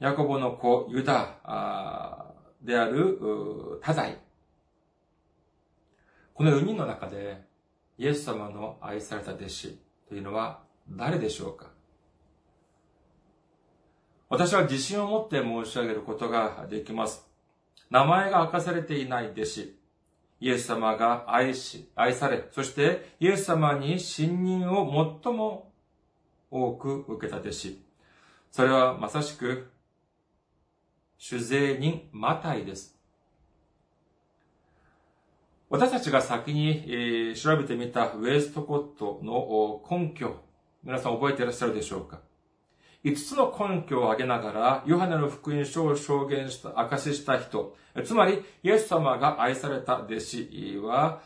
[0.00, 1.36] ン、ヤコボの子ユダ
[2.62, 4.18] であるタザイ。
[6.32, 7.42] この4人の中で
[7.98, 11.66] イエス様の愛された弟子というのは誰でしょうか？
[14.28, 17.26] 私は自信を持って申し上げることができます。
[17.90, 19.78] 名前が明かされていない弟子。
[20.40, 25.72] イエス様が愛し、愛され、そしてイエス様に信任を最も
[26.50, 27.80] 多く受けた弟子。
[28.50, 29.70] それはまさしく、
[31.16, 32.93] 主税人マタイです。
[35.70, 40.36] 私たちが先に、えー、調べてみたウェストコットの根拠、
[40.82, 42.20] 皆さん覚えていらっしゃるでしょうか
[43.02, 51.22] ？5つの根拠を挙げながら、ヨハネの福音書を証言した、証しした人、つまり、イエス様が愛された弟子は、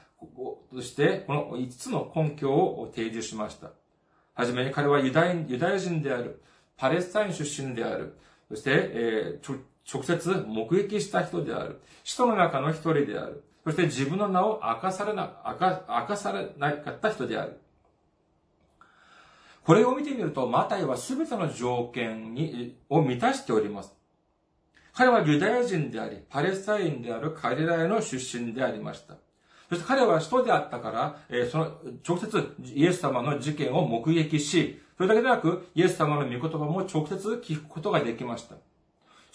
[0.72, 3.70] そして、この5つの根拠を提示しました。
[4.34, 6.40] はじめに彼はユダヤユダヤ人である。
[6.76, 8.16] パレスタイン出身である。
[8.48, 9.60] そして、えー、
[9.92, 11.80] 直接目撃した人である。
[12.04, 13.42] 使徒の中の一人である。
[13.68, 17.60] そして自分の名を明かされな、明か明かされなかった人である。
[19.62, 23.94] これを見てみると、マタイは全ての条件に、を満たしております。
[24.94, 29.16] 彼はユダヤ人であり、パレスタインであるカリラヤの出身でありました。
[29.68, 31.72] そして彼は人であったから、え、その、
[32.08, 38.56] 直接イエス様の事件を目撃し、それだけでなく、イエス様の御言葉も直接聞くことができました。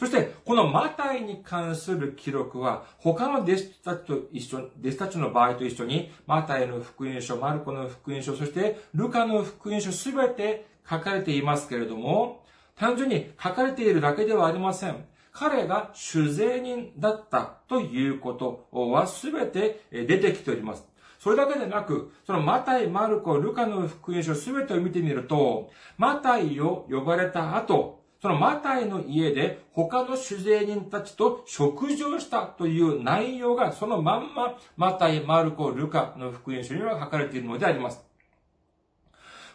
[0.04, 12.44] そして、このマタイに関する記録は、他の弟子たちと一緒、弟子たちの場合と一緒に、マタイの福音書、マルコの福音書、そしてルカの福音書すべて書かれていますけれども、
[12.76, 15.06] 単純に書かれているだけではありません。
[15.32, 20.86] 彼が主税人だったということはすべて出てきております。
[21.18, 38.02] それだけでなく、そのマタイ、マルコ、ルカの福音書すべてを見てみると、マタイを呼ばれた後、そのマタイの家で他の主税人たちと食事をしたという内容がそのまんまマタイ、マルコ、ルカの福音書には書かれているのであります。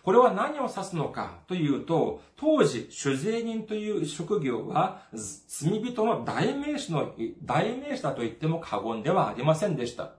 [0.03, 10.12] これは何を指すのかというと、当時、主税人という職業は、罪人の代名詞の、代名詞だと言っても過言ではありませんでした。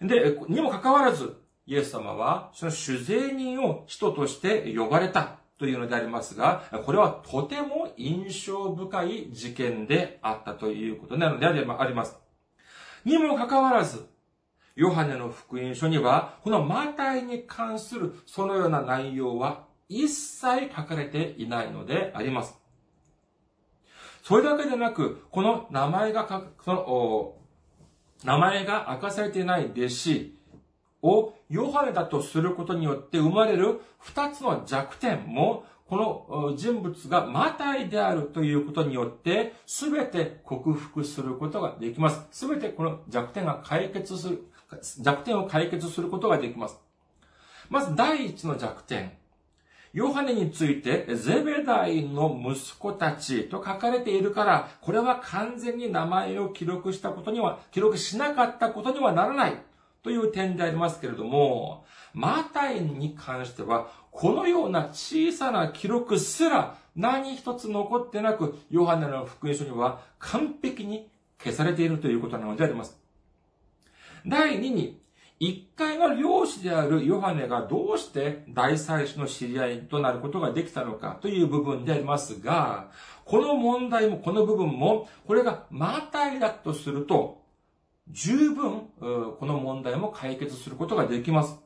[0.00, 12.16] で、にもかかわらず、イエス様は、その主税人を人として呼ばれたというのでありますが、これはとても印象深い事件であったということなのであります。
[13.04, 14.06] にもかかわらず、
[14.74, 22.54] ヨハネの福音書には、このマタイに関するそのような内容は一切書かれていないのであります。
[24.22, 27.34] それだけでなく、この名前が書その、
[28.24, 30.35] 名前が明かされていない弟子
[31.02, 42.26] をヨハネだとすることによって生まれる二つの弱点も、この人物がマタイであるということによって、すべて克服することができます。
[42.32, 44.44] すべてこの弱点が解決する、
[45.00, 46.80] 弱点を解決することができます。
[47.68, 49.12] まず第一の弱点。
[49.92, 59.54] ヨハネについて、ゼベダイの息子たちと書かれているから、これは完全に名前を記録したことには、記録しなかったことにはならない。
[60.06, 61.84] という点でありますけれども、
[62.14, 71.10] マタイに関しては、このような小さな記録すら何一つ残ってなく、ヨハネの福音書には完璧に
[71.42, 72.96] 消されているということなのであります。
[74.24, 75.02] 第2に、
[75.40, 82.92] 一回の漁師であるヨハネがどうして大祭司の知り合いとなることができたのかという部分でありますが、
[83.24, 87.44] この問題もこの部分も、これがマタイだとすると、
[88.10, 91.60] 十分、この問題も解決することができます。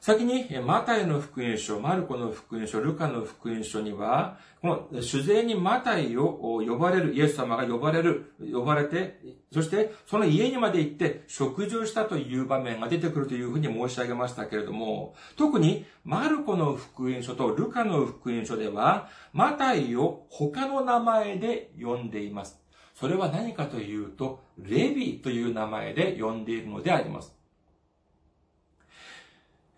[0.00, 9.20] 先に、マタイの福音書、マルコの福音書、ルカの福音書には、この主税にマタイを呼ばれる、イエス様が呼ばれる、呼ばれて、
[9.52, 22.61] そしてその家にまで行って食事をしたという場面が出てくるというふうに申し上げましたけれども、特にマルコの福音書とルカの福音書では、マタイを他の名前で呼んでいます。
[22.94, 27.34] それは何かというと、レビという名前で呼んでいるのであります。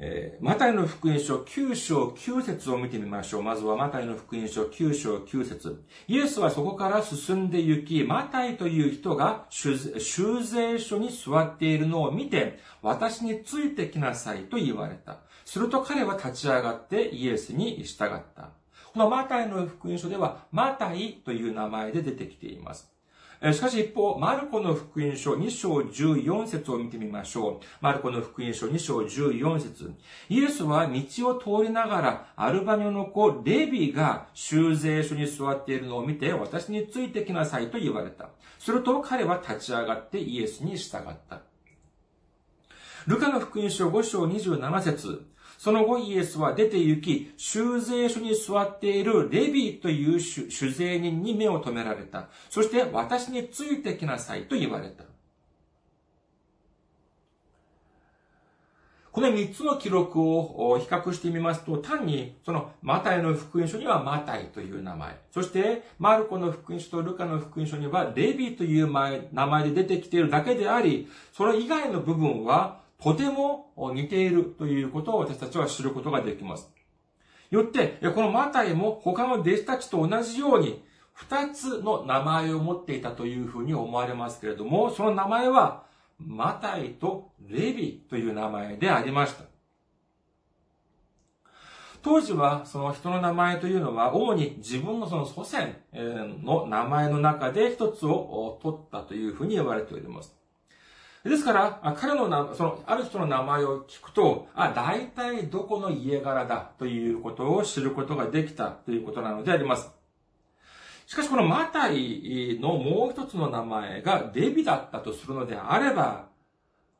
[0.01, 3.43] えー、マタイの福音書9章9節を見てみましょう。
[3.43, 9.77] まずはマタイの福音書9章9節イエスはそこから進んで行き、マタイという人が修
[10.45, 15.19] 税所に座っているのを見て、私についてきなさいと言われた。
[15.45, 18.51] すると彼は立ち上がってイエスに従った。
[18.93, 22.94] このマタイの福音書では、マタイという名前で出てきています。
[23.53, 27.65] しかし一方、マルコの福音書2章14節を見てみましょう。
[27.83, 29.93] マルコの福音書2章14節
[30.31, 38.31] イエスは道を通りながら、アルバニョの子、レビが修税所に座っているのを見て、私についてきなさいと言われた。
[38.59, 41.43] すると彼は立ち上がってイエスに従った。
[43.07, 45.27] ルカの福音書5章27節
[45.65, 52.29] その後イエスは出て行き、修税所に座っているレビーという主税人に目を留められた。
[52.51, 55.05] そして私についてきなさいと言われた。
[59.11, 65.19] この三つの記録を比較してみますと、単に、その、マタイの福音書にはマタイという名前。
[65.31, 68.93] そして、マルコの福音書とルカの福音書にはレビという
[69.33, 76.71] 名前で出てきているだけであり、それ以外の部分は、とても似ているということを私たちは知ることができます。
[77.51, 85.85] よって、このマタイも他の弟子たちと同じように、二つの名前を持っていたというふうに思われますけれども、その名前は、
[86.19, 89.45] マタイとレビという名前でありました。
[92.03, 95.75] 当時はその人の名前というのは主に自分のその祖先
[96.43, 100.37] の名前の中で一つを取ったというふうに言われております。
[101.25, 109.91] ですから、彼の名、その、ある人の名前を聞くと、あ、大体どこの家柄だということを知ることができたということなのであります。
[111.07, 116.29] しかしこのマタイのもう一つの名前がデビだったとするのであれば、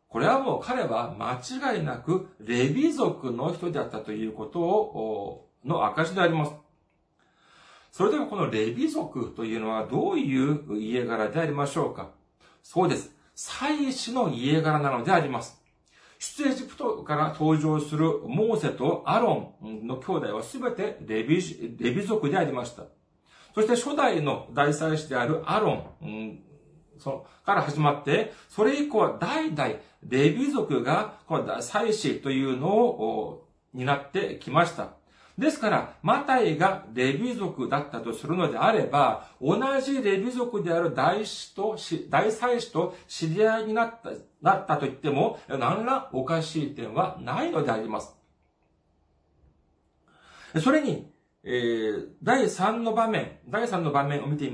[0.09, 6.53] これはもう彼は間違いなくレビ族の人であったということを、の証であります。
[7.91, 12.11] それではこのレビ族というのはどういう家柄でありましょうか
[12.63, 13.14] そうです。
[13.35, 15.61] 祭司の家柄なのであります。
[16.19, 21.43] 出エジプトから登場するモーセとアロンの兄弟はすべてレビ、
[21.79, 22.85] レビ族でありました。
[23.55, 26.43] そして初代の大祭司であるアロン、うん、
[26.99, 34.95] そから始まって、それ以降は代々レビ族がこの祭司というのを担ってきました。
[35.37, 41.77] ですから、マタイがレビ族だったとするのであれば、同じレビ族である大使と、
[42.09, 48.15] 大祭司と知り合いになった、なったと言っても、何らおかしい点はないのであります。
[50.63, 51.13] それに、
[51.43, 54.51] えー、第3の場面、第3の場面を見て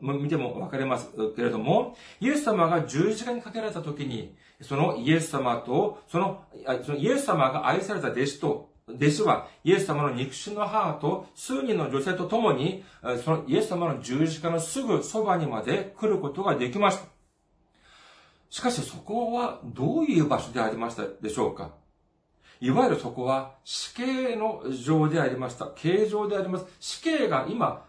[0.00, 6.44] 見ても分かりますけれども、イエス様が十字架にかけられた時に、そのイエス様と、その、
[6.84, 12.84] そのイエス様が愛された弟子と、弟子はイエス様の肉親の母と数人の女性と共に、
[13.24, 17.04] そのイエス様の十字架のすぐそばにまで来ることができました。
[18.50, 21.70] しかしそこはどういう場所でありましたでしょうか？
[22.60, 25.72] いわゆるそこは死刑の上でありました。
[25.74, 26.66] 刑場であります。
[26.78, 27.84] 死刑が今、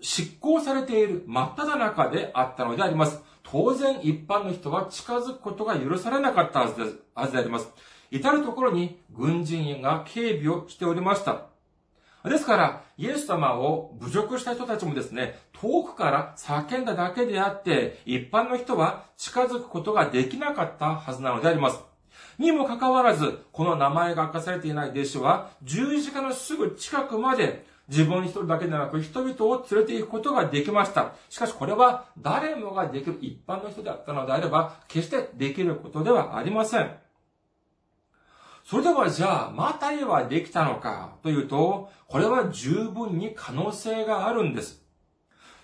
[0.00, 3.22] 執行されている真っ只中であったのであります。
[3.42, 7.68] 当然一般の人は近づくことが許されなかったはずではずであります。
[8.14, 11.46] 至るところに軍人が警備をしておりました。
[12.24, 21.80] ですから、イエス様を侮辱した人たちもですね、遠くから叫んだだけであって、一般の人は近づくことができなかったはずなのであります。
[22.38, 31.14] にもかかわらず、この名前が明かされていない弟子は、十字架のすぐ近くまで自分一人だけでなく人々を連れて行くことができました。
[31.28, 37.03] しかしこれは誰もができる一般の人であったのであれば、決してできることではありません。
[38.64, 44.82] それではじゃあ、マタイはできたのかというと、これは十分に可能性があるんです。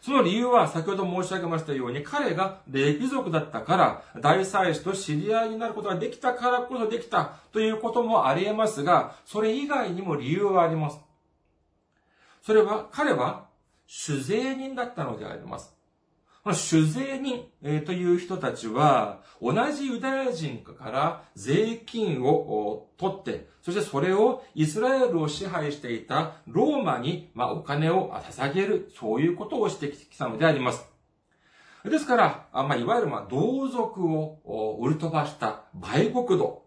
[0.02, 11.00] その理由は先ほど申し上げましたように、彼がレビ族だったから、大祭司と知り合いになることができたからこそできたということもあり得ますが、それ以外にも理由はあります。
[12.42, 13.46] それは、彼は
[13.86, 15.79] 酒税人だったのであります。
[16.42, 17.44] この酒税人、
[17.84, 30.88] という人たちは、同じユダヤ人から税金を取って、そしてそれをイスラエルを支配していたローマに、お金を捧げる、そういうことをしてきたのであります。
[31.84, 36.62] ですから、いわゆる、同族を売り飛ばした売国度。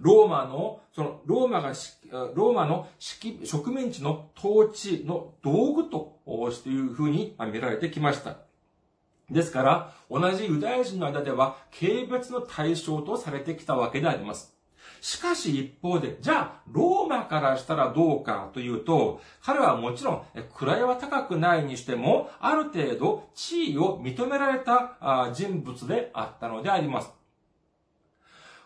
[0.00, 1.72] ローマの、その、ローマが、
[2.34, 6.20] ローマの植民地の統治の道具と
[6.66, 8.43] いうふうに見られてきました。
[9.34, 14.54] ですから、同じユダヤ人の間では、軽蔑の対象とされてきたわけであります。
[15.00, 20.22] しかし一方で、じゃあ、ローマからしたらどうかというと、彼はもちろん、
[20.56, 27.12] 位は高くないにしても、ある程度地位を認められた人物であったのであります。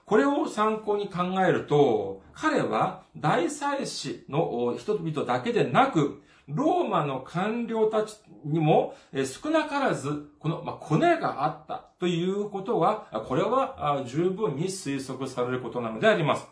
[0.04, 8.94] これを参考に考えると、彼は大祭司の人々だけでなく、ローマの官僚たちにも
[9.42, 16.46] 少なからず、この、まあコネがあったということは、これは十分に推測されることなのであります。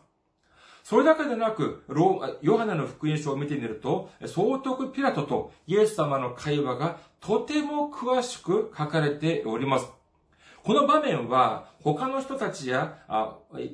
[0.85, 1.83] それだけでなく、
[2.43, 9.89] ヨハネの福音書を見てみると、総督ピラトとイエス様の会話がとても詳しく書かれております。
[10.63, 12.99] この場面は他の人たちや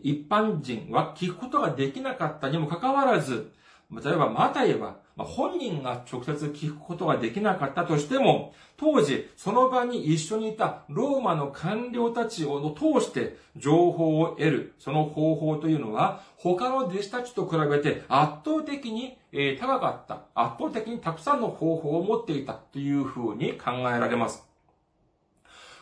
[0.03, 3.51] 一般人は聞くことができなかったにもかかわらず、
[3.91, 19.19] 例えばマタイはまあ、本人が直接聞くことができなかったとしても、当時、その場に一緒にいたローマの官僚たちを通して情報を得る、その方法というのは、他の弟子たちと比べて圧倒的に
[19.61, 24.47] 高かった、圧倒的にたくさんの方法を持っていたというふうに考えられます。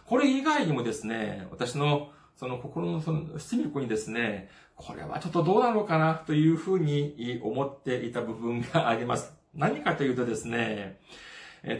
[0.06, 4.50] これ以外にもですね、私のその心のその隅っこにですね、
[4.80, 9.32] これはちょっとどうなのかなというふうに思っていた部分があります。
[9.54, 11.00] 何かというとですね、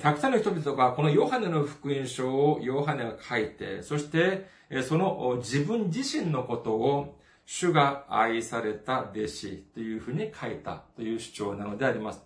[0.03, 4.51] たくさんの人々がこのヨハネの福音書をヨハネが書いて、そして
[4.83, 12.23] その自分自身のことを主が愛された弟子というふうに書いたという主張なのであります。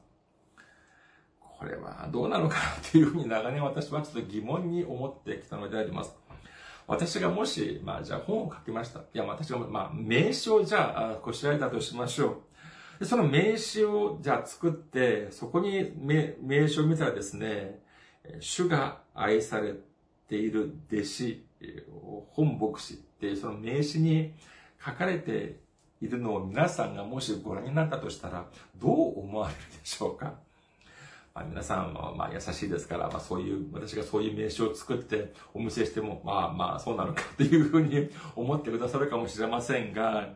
[1.39, 6.15] これはどうなのかなというふうに長年私はちょっと疑問に思ってきたのであります。
[6.87, 9.01] 私がもし、まあじゃあ本を書きました。
[9.01, 12.43] いや、私が、まあ名刺をじゃあこしらえたとしましょ
[12.99, 13.01] う。
[13.01, 17.83] でその名刺をじゃあ作って、そこに名名刺を見たらですね、
[18.41, 19.75] 主が愛され
[20.29, 21.45] ている弟子、
[22.31, 24.35] 本牧師っていうその名刺に
[24.85, 25.61] 書かれて
[26.01, 28.47] いるのを皆さんがもしご覧になったとしたら、
[28.77, 30.35] どう思われるでしょうか？
[31.35, 40.35] まあ、皆さんはまあ優しいですから、まあそういう、私がそういう名刺を作ってお見せしても、まあまあそうなのかっていうふうに 思ってくださるかもしれませんが、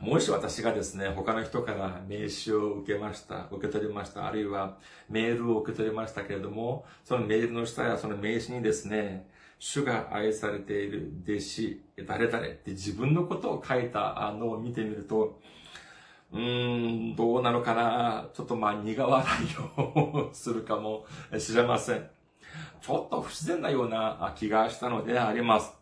[0.00, 4.78] もし私がですね、他の人から名刺を受けました、受け取りました、あるいは
[5.08, 9.28] メールを受け取りましたけれども、そのメールの下やその名刺にですね、
[9.60, 15.40] 主が愛されている弟子、誰々って自分のことを書いたのを見てみると、
[16.32, 18.28] うーん、どうなのかな。
[18.34, 21.06] ちょっとまあ苦笑いをするかも
[21.38, 22.08] しれません。
[22.80, 25.74] ちょっと不自然なような気がしたのであります。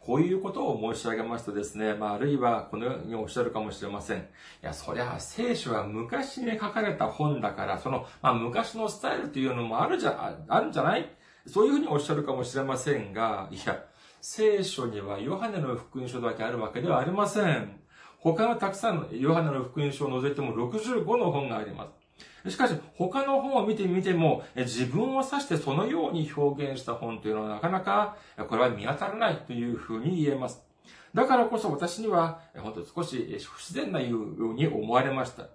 [0.00, 4.18] こういうことを申し上げますとですね、まあ、あるいはこのようにおっしゃるかもしれません。
[4.18, 4.22] い
[4.60, 11.08] や、そりゃ聖書は昔に書かれた本だから、その、まあ、昔のスタイルというのもあるじゃ、あるんじゃない？
[11.46, 13.84] そういうふうにおっしゃるかもしれませんが、いや、
[14.20, 17.81] 聖書にはヨハネの福音書だけあるわけではありません。
[18.22, 21.88] 他のたくさんの、ヨハネの福音書を除いても65の本がありま
[22.44, 22.50] す。
[22.50, 28.16] しかし、他の本を見てみても、自分を指してそのように表現した本というのはなかなか、
[28.48, 30.62] これは見当たらないというふうに言えます。
[31.12, 35.48] だからこそ私には、本当少し不自然なように思われました。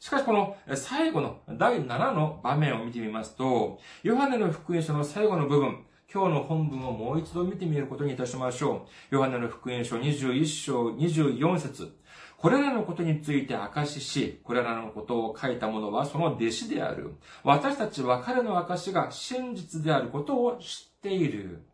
[0.00, 9.16] しかしこの最後の第7の場面を見てみますと、ヨハネの福音書の最後の部分、今日の本文をもう一度見てみることにいたしましょう。
[9.16, 11.92] ヨハネの福音書21章24節
[12.38, 17.16] これらのことについて証しし、これらのことを書いた者はその弟子である。
[17.42, 21.64] 私たちは彼の証が真実であることを知っている。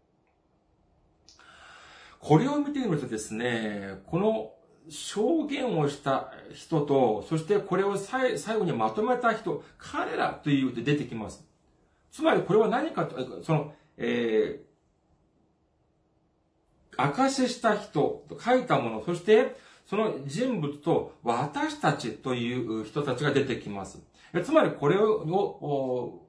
[2.18, 4.52] これを見てみるとですね、この
[4.88, 11.46] 証言をした人と、そしてこれを最後にまとめた人、彼らというと出てきます。
[12.10, 24.00] つまりこれは何かと、その、えー、証しした人書いたもの、そしてその人物と私たちという人たちが出てきます。
[24.44, 26.22] つまりこれを、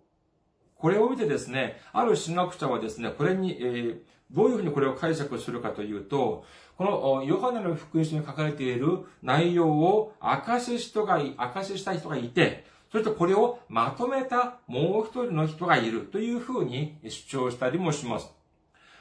[0.76, 4.02] これを見てですね、ある神学者はですね、これに、え、
[4.32, 6.46] どういうふうにこれを解釈するかというと、
[6.78, 18.32] このヨハネの福音書に書かれている内容を証し人が、証しした人がいて、そしてこれをまとめたもう一人の人がいるというふうに主張したりもします。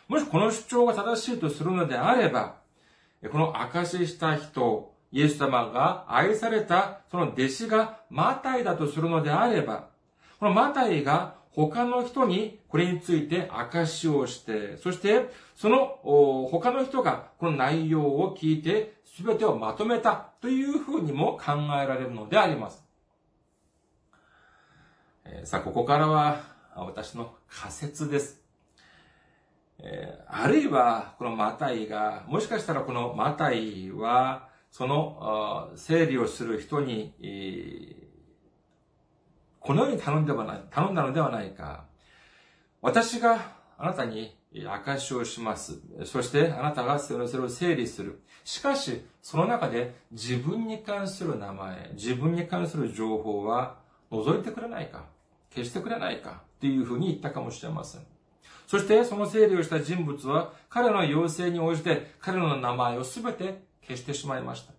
[0.09, 2.57] もしこの主張が正しいとするのであれば、
[3.31, 9.89] この証しした人、イエス様が愛されたその弟子がマタイだとするのであれば、
[10.41, 15.99] このマタイが他の人にこれについて証しをして、そしてその
[16.51, 18.95] 他の人がこの内容を聞いて
[19.25, 22.85] 全てをまとめたというふうにも考えられるのであります。
[25.45, 26.43] さあ、ここからは
[26.75, 28.44] 私の仮説です。
[29.81, 37.13] え、あるいは、このマタイが、もしかしたらこのマタイは、その、整理をする人に、
[39.61, 41.85] このように頼んではない、頼んだのではないか。
[42.83, 45.81] 私があなたに証をします。
[46.05, 48.21] そしてあなたがそれを整理する。
[48.45, 53.79] しかし、その中で自分に関する名前、自分に関する情報は
[54.11, 55.07] 除いてくれないか、
[55.53, 58.14] 消してくれないかっていうふうに言ったかもしれません。
[58.67, 64.73] そしてその整理をした人物は彼の要請に応じて彼の名前をすべて消してしまいました。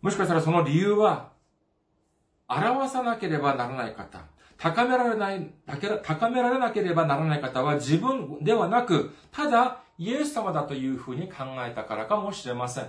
[0.00, 1.30] もしかしたらその理由は、
[2.48, 4.24] 表さなければならない方、
[4.56, 5.50] 高められない、
[6.02, 12.88] 高められなければならない方は自分ではなく、ただイエス様だというふうに考えたからかもしれません。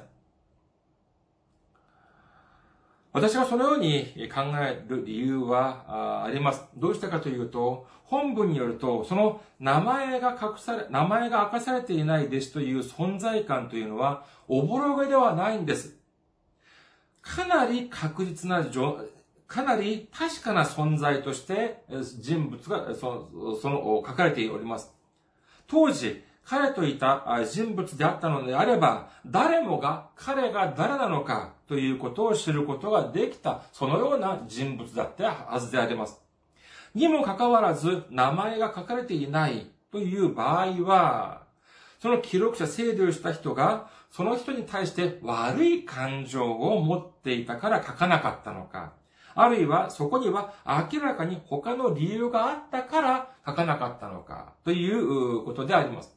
[3.12, 6.64] 私がそのように考える理由はあります。
[6.78, 15.96] どうしてかというと、本文によると、その名前が隠され、名前が明かされていない弟子という存在感というのは、おぼろげではないんです。
[17.22, 18.66] かなり確実な、
[19.46, 21.84] かなり確かな存在として
[22.20, 24.92] 人物が、その、その書かれております。
[25.68, 36.20] 当時、彼といた人物であったのであれば、誰もが彼が誰なのかということを知ることができた、そのような人物だったはずであります。
[36.96, 41.44] にもかかわらず、名前が書かれていないという場合は、
[42.00, 48.94] その記録者、整理をした人が、その人に対して悪い感情を持っていたから書かなかったのか、
[49.36, 56.16] あるいはそこには明らかに他の理由があったから書かなかったのか、ということであります。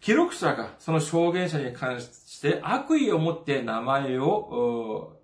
[0.00, 5.16] 記録者がその証言者に関して悪意を持って名前を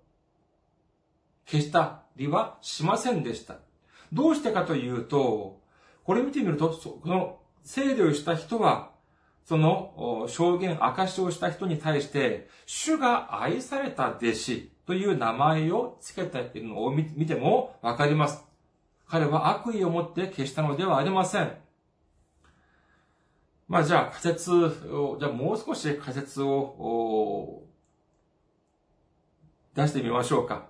[1.45, 3.57] 消したりはしませんでした。
[4.11, 5.59] どうしてかというと、
[6.03, 8.91] これ見てみると、この整理をした人は、
[9.45, 18.43] その証言、証をした人に対して、主が愛された弟子という名前を付けたっていうのを見てもわかります。
[19.07, 21.51] 彼は悪意を持って消したのではありません。
[23.67, 27.63] まあじゃあ仮説を、じゃあもう少し仮説を
[29.75, 30.67] 出してみましょうか。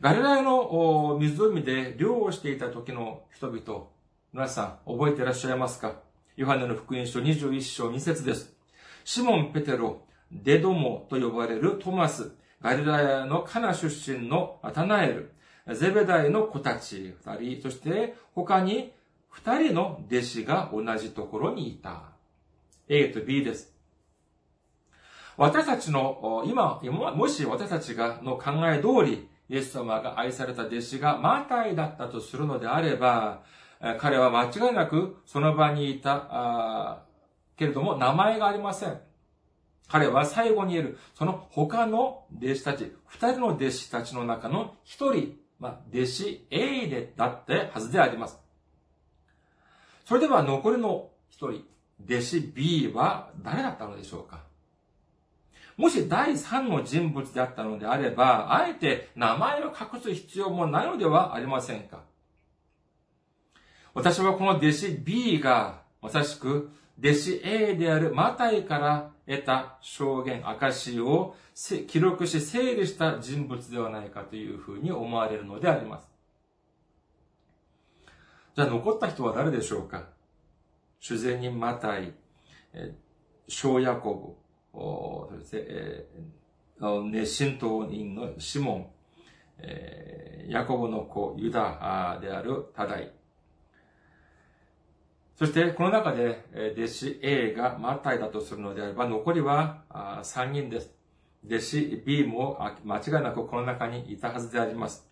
[0.00, 3.88] ガリラヤの湖で漁をしていた時の人々、
[4.32, 5.96] 皆さん覚えていらっしゃいますか？
[6.36, 8.54] ヨハネの福音書21章2節です。
[9.04, 10.00] シモン・ペテロ、
[10.32, 12.32] デドモと呼ばれるトマス、
[12.62, 15.32] ガリラヤのカナ出身のアタナエル、
[15.74, 18.94] ゼベダイの子たち二人、そして他に
[19.28, 22.04] 二人の弟子が同じところにいた。
[22.88, 23.74] A と B です。
[25.36, 26.80] 私たちの、今、
[27.14, 33.42] もし私たちがの考え通り、イエス様が愛された弟子がマタイだったとするのであれば、
[33.98, 37.02] 彼は間違いなくその場にいた、
[37.56, 39.00] けれども名前がありません。
[39.88, 48.38] 彼は最後に言える、その他の弟子たち、二人の弟子たちの中の一人、まあ、弟子 A でだってはずであります。
[50.04, 51.64] それでは残りの一人、
[52.08, 54.44] 弟子 B は誰だったのでしょうか？
[55.80, 62.02] もし第三の人物であったのであれば、あえて名前を隠す必要もないのではありませんか？
[63.94, 66.70] 私はこの弟子 B が、まさしく、
[67.02, 71.34] 弟子 A であるマタイから得た証言、証を
[71.88, 76.06] 記録し整理した人物ではないかというふうに思われるのであります。
[78.54, 80.04] じゃあ残った人は誰でしょうか？
[80.98, 82.12] 主税人マタイ、
[83.48, 84.36] 小ヤコ
[84.72, 84.78] ブ、
[85.52, 86.06] え
[86.80, 88.86] 熱心党人のシモン、
[89.58, 93.12] えヤコブの子、ユダであるタダイ。
[95.36, 96.44] そして、この中で、
[96.76, 101.00] 弟子 A がマタイだとするのであれば、残りは3人です。
[101.46, 105.08] 弟子 B も間違いなくこの中にいたはずであります。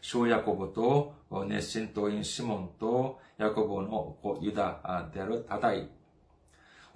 [0.00, 1.14] 小ヤコブと
[1.46, 5.90] 熱心党員シモンとヤコブの子ユダであるタダイ。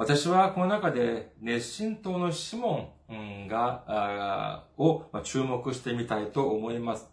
[0.01, 7.07] 私はこの中で熱心党のシモンが、を注目してみたいと思います。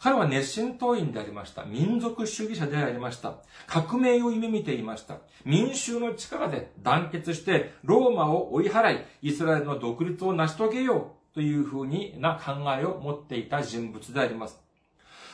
[0.00, 1.64] 彼は熱心党員でありました。
[1.64, 3.36] 民族主義者でありました。
[3.66, 5.16] 革命を夢見ていました。
[5.46, 14.60] 民衆の力で団結してローマを追い払い、イスラエルの独立を成し遂げようというふうにな考えを持っていた人物であります。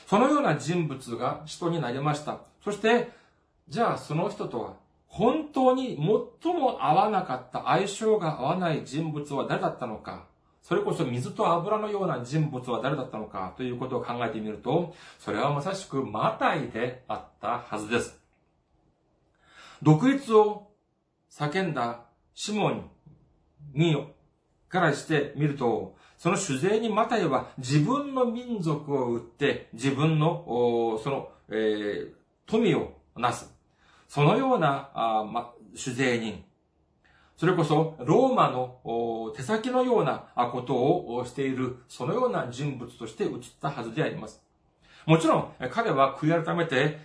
[0.07, 2.43] そのような人物が人になりました。
[2.63, 3.11] そして、
[3.69, 5.97] じゃあその人とは本当に
[6.43, 10.25] 最も合わなかった相性が合わない人物は誰だったのか
[10.63, 18.21] それこそ水と油のような人物は誰だったのかということを考えてみると、それはまさしくマタイであったはずです。
[19.83, 20.69] 独立を
[21.31, 22.03] 叫んだ
[22.35, 22.91] シモン
[23.75, 23.97] に
[24.69, 32.13] からしてみると、その主税にマタイは自分の民族を売って自分の、その、えー、
[32.47, 33.53] 富をなす。
[34.11, 36.43] そのような、あま、主税人。
[37.37, 43.31] それこそ、ローマの手先のようなことをしている、そのような人物として映っ
[43.63, 44.43] たはずであります。
[45.07, 46.99] もちろん、彼は悔い改めて、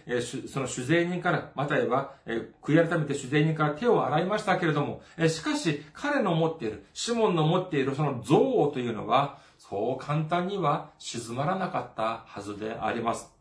[0.48, 2.16] その主税人から、または、
[2.64, 8.34] 悔い改めて主税人から手を洗いましたけれども、しかし、彼の持っている、シモンの持っているその憎
[8.64, 13.35] 悪というのは、そう簡単には静まらなかったはずであります。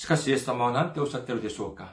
[0.00, 1.92] しかしイエス様は何ておっしゃってるでしょうか？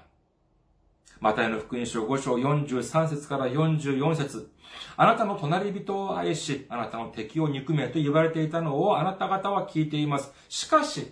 [1.19, 4.49] マタイの福音書5章43節から44節
[4.95, 10.31] あなたの隣人を愛し、あなたの敵を憎めと言われていたのをあなた方は聞いています。
[10.47, 11.11] しかし、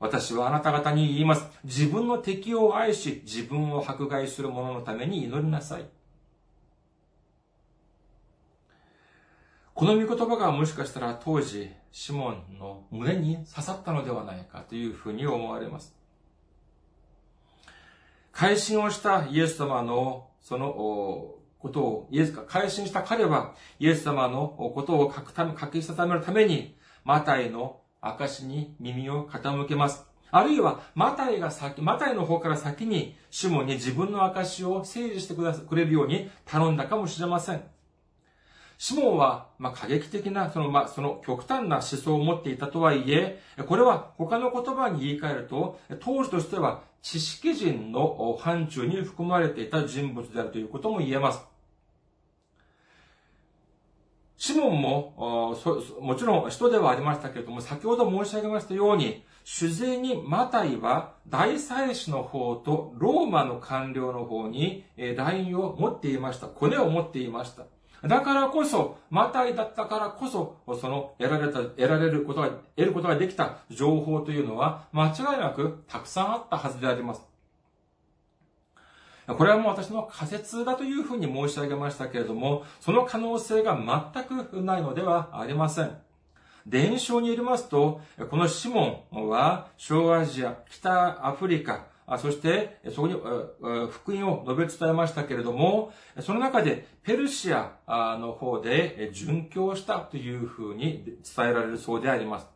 [0.00, 1.46] 私はあなた方に言います。
[1.62, 5.84] 自分の敵を愛し、自分を迫害する者のために祈りなさい。
[9.74, 15.94] この御言葉がもしかしたら当時、シモンの胸に刺さったのではないかというふうに思われます。
[18.32, 30.06] 改心をしたイエス様のそのことを、イエスか、改心した彼は、イエス様のことを書くため、書き定めるために、マタイの証に耳を傾けます。
[30.30, 37.62] あるいは、マタイが先、マタイの方から先に、シモンに自分の証を整理してくれるように頼んだかもしれません。
[38.78, 51.40] シモンは、まあ、過激的な、その、まあ、その極端な思想を持っていたとはいえ、これは他の言葉に言い換えると、当時としては知識人の範疇に含まれていた人物であるということも言えます。
[54.36, 55.56] シモンも、
[56.00, 66.46] もちろん人ではありましたけれども、先ほど申し上げましたように、主税にマタイは大祭司の方とローマの官僚の方に LINE を持っていました。
[66.46, 67.64] コネを持っていました。
[68.04, 77.26] だからこそ、マタイだったからこそ、その得られた、得られることが、得ることができた情報というのは、間違いなくたくさんあったはずであります。
[79.26, 85.90] これはもう私の仮説だというふうに申し上げましたけれども、その可能性が全くないのではありません。
[86.66, 88.00] 伝承によりますと、
[88.30, 91.86] このシモンは、小アジア、北アフリカ、
[92.16, 93.14] そして、そこに
[93.90, 97.72] 福音を述べ伝えましたけれども、その中でペルシア
[98.18, 101.04] の方で殉教したというふうに
[101.36, 102.46] 伝えられるそうであります。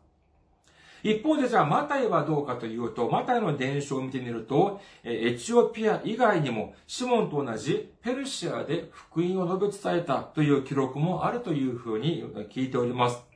[1.03, 13.32] 一方でじゃあ、マタイはどうかというと、マタイの伝承を見てみると、エチオピア以外にも、シモンと同じペルシアで福音を述べ伝えたという記録もあるというふうに聞いております。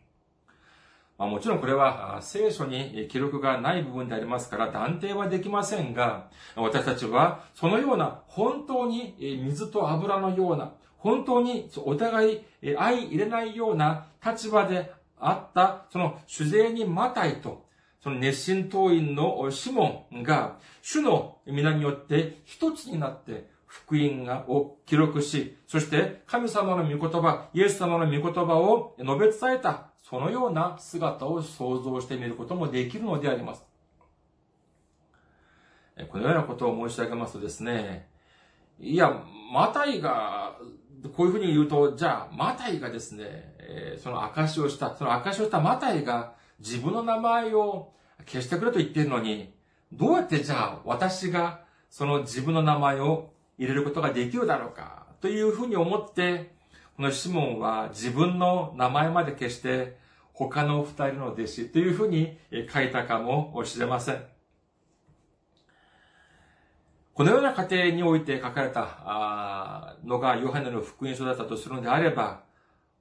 [1.18, 17.66] まあ、もちろんこれは聖書に記録がない部分でありますから断定はできませんが、私たちはそのような本当に水と油のような、本当にお互い相入れないような立場であった、その主税にマタイと、
[18.04, 33.66] その熱心党員のシモンが、主の皆によって一つになって福音がを記録し、そして神様の御言葉、イエス様の御言葉を述べ伝えた、そのような姿を想像してみることもできるのであります。
[36.10, 38.08] このようなことを申し上げますとですね、
[38.80, 39.22] いや、
[39.52, 40.56] マタイが、
[41.14, 47.92] こういうふうに言うと、じゃあ、マタイがですね、その証をした、その証をしたマタイが自分の名前を
[48.26, 49.54] 消してくれと言っているのに、
[49.92, 56.56] どうやってじゃあ私がその自分の名前を入れることができるだろうかというふうに思って、
[56.98, 59.98] このシモンは自分の名前まで消して
[60.34, 62.40] 他の二人の弟子というふうに
[62.74, 64.24] 書いたかもしれません。
[67.14, 72.42] このような過程において書かれたのがヨハネの福音書だったとするのであれば、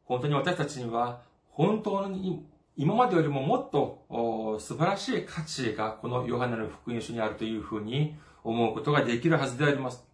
[0.05, 2.47] 本当に私たちには本当に
[2.77, 8.14] 今までよりももっと素晴らしい価値がこのヨハネの福音書にあるというふうに
[8.44, 10.06] 思うことができるはずであります。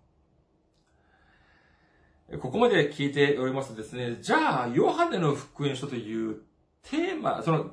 [2.41, 6.37] ここまで聞いておりますとですね、じゃあ、ヨハネの福音書という
[6.83, 7.71] テーマ、その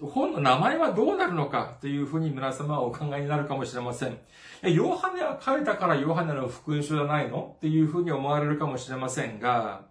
[0.00, 4.18] 本の名前はどうなるのかというふうに皆様はお考えになるかもしれません。
[4.62, 7.54] ヨハネは書いたからヨハネの福音書じゃないの？
[7.56, 9.82] っていうふうに思われるかもしれませんが、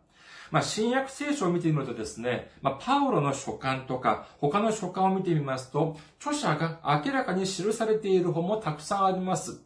[0.49, 9.61] まあ、新約聖書を見てみるとですね、まあ、パウロの書簡とか、他の書簡を見てみますと、著者が明らかに記されている本もたくさんあります。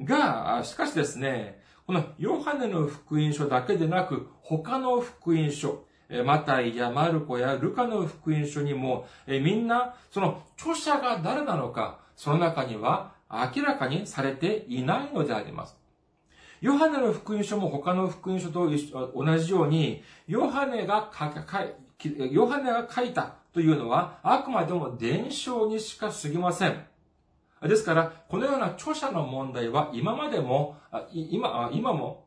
[0.00, 5.84] が、しかしですね、このヨハネの福音書だけでなく、他の福音書、
[6.24, 15.76] マタイやマルコやルカの福音書にも、みんな、その著者が誰なのか、その中には明らかにされていないのであります。
[16.62, 18.70] ヨハネの福音書も他の福音書と
[19.14, 21.26] 同じように、ヨハネが書
[22.08, 26.82] ヨハネが書いたというのは、あくまでも伝承にしか過ぎません。
[27.68, 30.76] ですから、このような著者の問題は今までも、
[31.12, 32.26] 今、今も、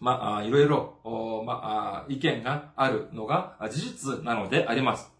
[0.00, 5.16] まあ、いろいろ、まあ、意見があるのが事実なのであります。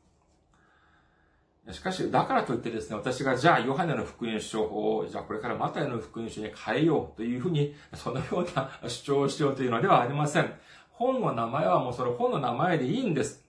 [1.73, 10.53] しかし、だからといってですね、私がじゃあ、ヨハネの福音書を、じゃあこれからマタイの福音書に変えようというふうに、そのような主張をしようというのではありません。
[10.91, 13.45] 本の名前はもうそれ本の名前でいいんです。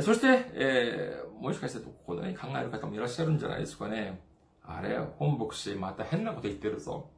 [0.00, 4.20] そして、えー、もしかしてこのように考える方もいらっしゃるんじゃないですかね。
[4.66, 7.10] あれ、本牧師また変なこと言ってるぞ。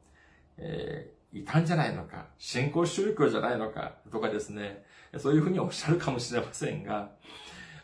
[0.57, 2.27] えー、いたんじゃないのか。
[2.37, 3.93] 信仰宗教じゃないのか。
[4.11, 4.83] とかですね。
[5.17, 7.11] そういうふうにおっしゃるかもしれませんが、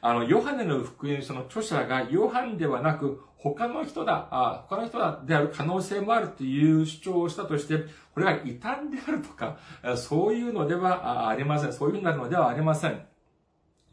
[0.01, 9.57] あの、ヨハネの福音書の著者がヨハンではなく、他の人だ、あ他の人だである可能性もあるという主張をしたとして、これが異端であるとか、
[9.95, 11.73] そういうのではありません。
[11.73, 13.05] そういうふうになるのではありません。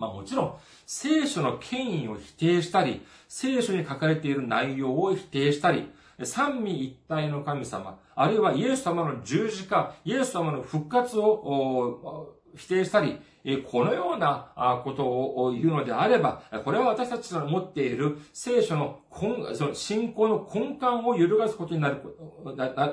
[0.01, 0.55] まあもちろん、
[0.87, 5.91] 聖書の権威を否定したり、聖書に書かれている内容を否定したり、
[6.25, 13.19] 三位一体の神様、あるいはイエス様の十字架、イエス様の復活を否定したり、
[13.71, 22.03] このようなことを言うのであれば、これは私たちの持っている聖書の根、その信仰の根幹を揺るがすことになる、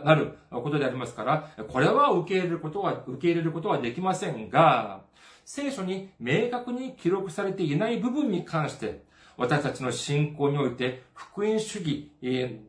[0.04, 5.07] なることでありますから、これは受け入れることは、受け入れることはできませんが、
[5.50, 9.02] 聖書に明確に記録されていない部分に関して、
[9.38, 12.12] 私たちの信仰において、福音主義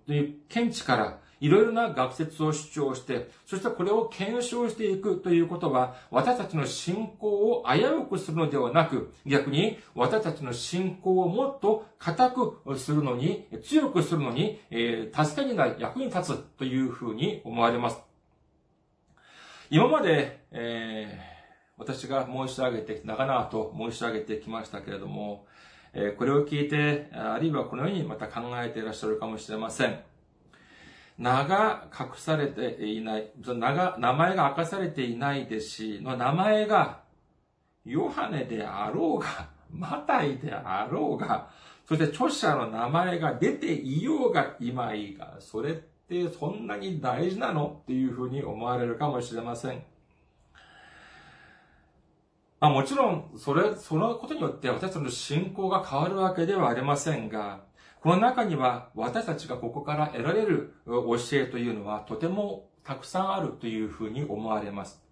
[0.06, 17.98] という見地から、いろいろな学説を主張して、そしてこれを検証していくということは、私たちの信仰を危うくするのではなく、逆に私たちの信仰をもっと固くするのに、強くするのに、え、助けになり役に立つというふうに思われます。
[19.68, 21.37] 今まで、えー、
[21.78, 25.46] 私が申し上げて、長々と申し上げてきましたけれども、
[26.18, 30.00] これを聞いて、あるいはこのようにまた考えていらっしゃるかもしれません。
[31.18, 37.00] 名が隠されていない、名が、名前が明かされていない弟子の名前が、
[37.84, 41.50] ヨハネであろうが、 マタイであろうが、
[41.86, 47.80] そして著者の名前が出ていようが今いいが、それってそんなに大事なの？
[47.82, 49.82] っていうふうに思われるかもしれません。
[52.60, 57.60] まあもちろん、それ、そのことによって私たちの信仰が変わるわけではありませんが、
[58.00, 65.02] この中には私たちがここから得られる教えというのはとてもたくさんあるというふうに思われます。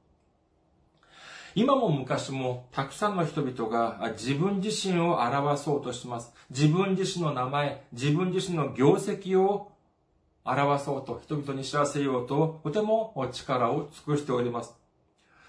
[1.54, 6.32] 今も昔もたくさんの人々が自分自身を表そうとします。
[6.50, 9.72] 自分自身の名前、自分自身の業績を
[10.44, 14.85] 表そうと、人々に知らせようと、とても力を尽くしております。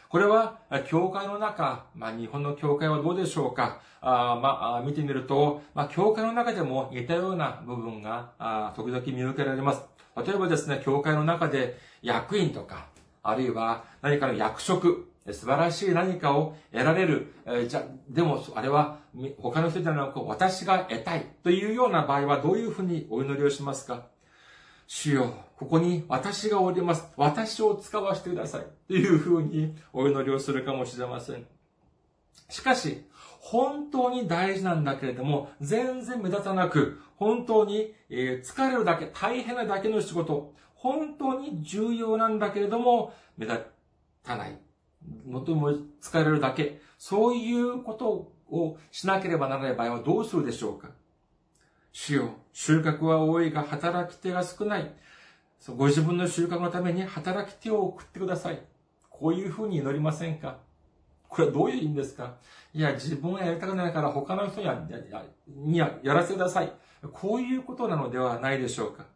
[0.10, 3.82] これは、教会の中、まあ、日本の教会はどうでしょうか？
[4.00, 9.82] あまあ、見てみると、まあ、教会の中でも似たような部分が、あ時々見受けられます。
[10.16, 12.88] 例えばですね、教会の中で役員とか、
[13.22, 17.34] あるいは何かの役職、素晴らしい何かを得られる。
[17.46, 19.00] えじゃ、でも、あれは
[19.42, 24.06] 他の人じゃなく私が得たいというような場合はどういうふうにお祈りをしますか？
[24.88, 27.06] 主よ、ここに私がおります。
[27.18, 28.66] 私を使わせてください。
[28.88, 31.46] というふうにお祈りをするかもしれません。
[32.50, 33.06] しかし、
[33.42, 43.66] 本当に大事なんだけれども、全然目立たなく、本当に、疲れるだけ、大変なだけの仕事、本当に重要なんだけれども、目立
[44.24, 44.58] たない。
[45.26, 46.80] もとも疲れるだけ。
[46.98, 50.90] そういうことをしなければならない場合はどうするでしょうか？
[52.00, 54.94] 主よ、収穫は多いが働き手が少ない。
[55.76, 58.62] ご自分の収穫のために働き手を送ってください。
[59.10, 60.60] こういうふうに祈りませんか？
[61.28, 62.36] これはどういう意味ですか？
[62.72, 64.68] いや、自分はやりたくないから他の人に
[65.48, 66.72] にやらせてください。
[67.12, 69.08] こういうことなのではないでしょうか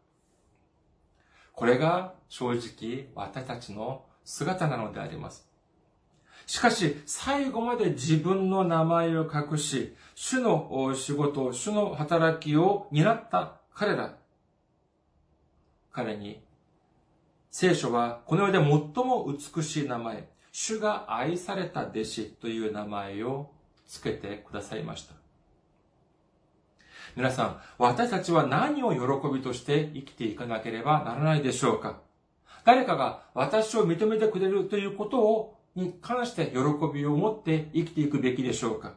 [1.52, 5.48] これが正直私たちの姿なのであります。
[6.52, 14.18] しかし、最後まで自分の名前を隠し、主の仕事、主の働きを担った彼ら。
[15.92, 16.42] 彼に、
[17.50, 23.50] 聖書はこの世で最も美しい名前、主が愛された弟子という名前を
[23.88, 25.14] 付けてくださいました。
[27.16, 28.98] 皆さん、私たちは何を喜
[29.32, 32.02] びとして生きていかなければならないでしょうか？
[32.64, 36.58] 誰かが私を認めてくれるということをに関して喜
[36.92, 38.94] びを持って生きていくべきでしょうか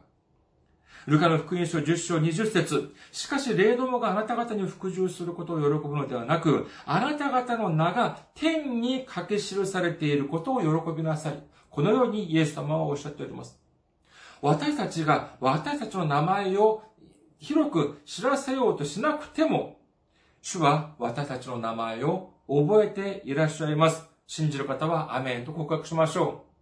[1.06, 11.40] ルカの福音書10章20節しかし、霊どもがあなた方に服従することを喜ぶのではなく、あなた方の名が天に書き記されていることを喜びなさい。
[11.70, 13.56] このようにイエス様はおっしゃっております。
[14.42, 16.82] 私たちが私たちの名前を
[17.38, 19.78] 広く知らせようとしなくても、
[20.42, 24.04] 主は私たちの名前を覚えていらっしゃいます。
[24.26, 26.55] 信じる方はアメンと告白しましょう。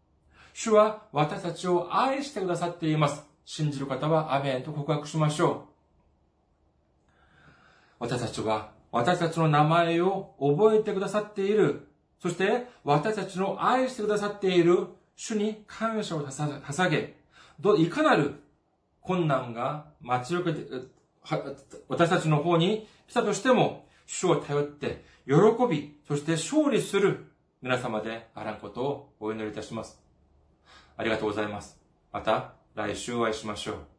[0.55, 3.27] 主は私たちを愛してくださっています。
[3.45, 5.61] 信じる方はアメンと告白しましょう。
[7.99, 11.89] 私たちは私たちの名前を覚えてくださっている。
[12.21, 14.87] そして私たちの愛してくださっている
[15.17, 17.17] 主に感謝を捧げ、
[17.79, 18.41] いかなる
[19.01, 20.67] 困難が待ち受けて、
[21.89, 25.35] 私たちの方に来たとしても、主を頼って、喜
[25.69, 27.27] び、そして勝利する
[27.61, 30.04] 皆様であらんことをお祈りいたします。
[30.97, 31.81] ありがとうございます。
[32.13, 33.94] また来週お会いしましょう。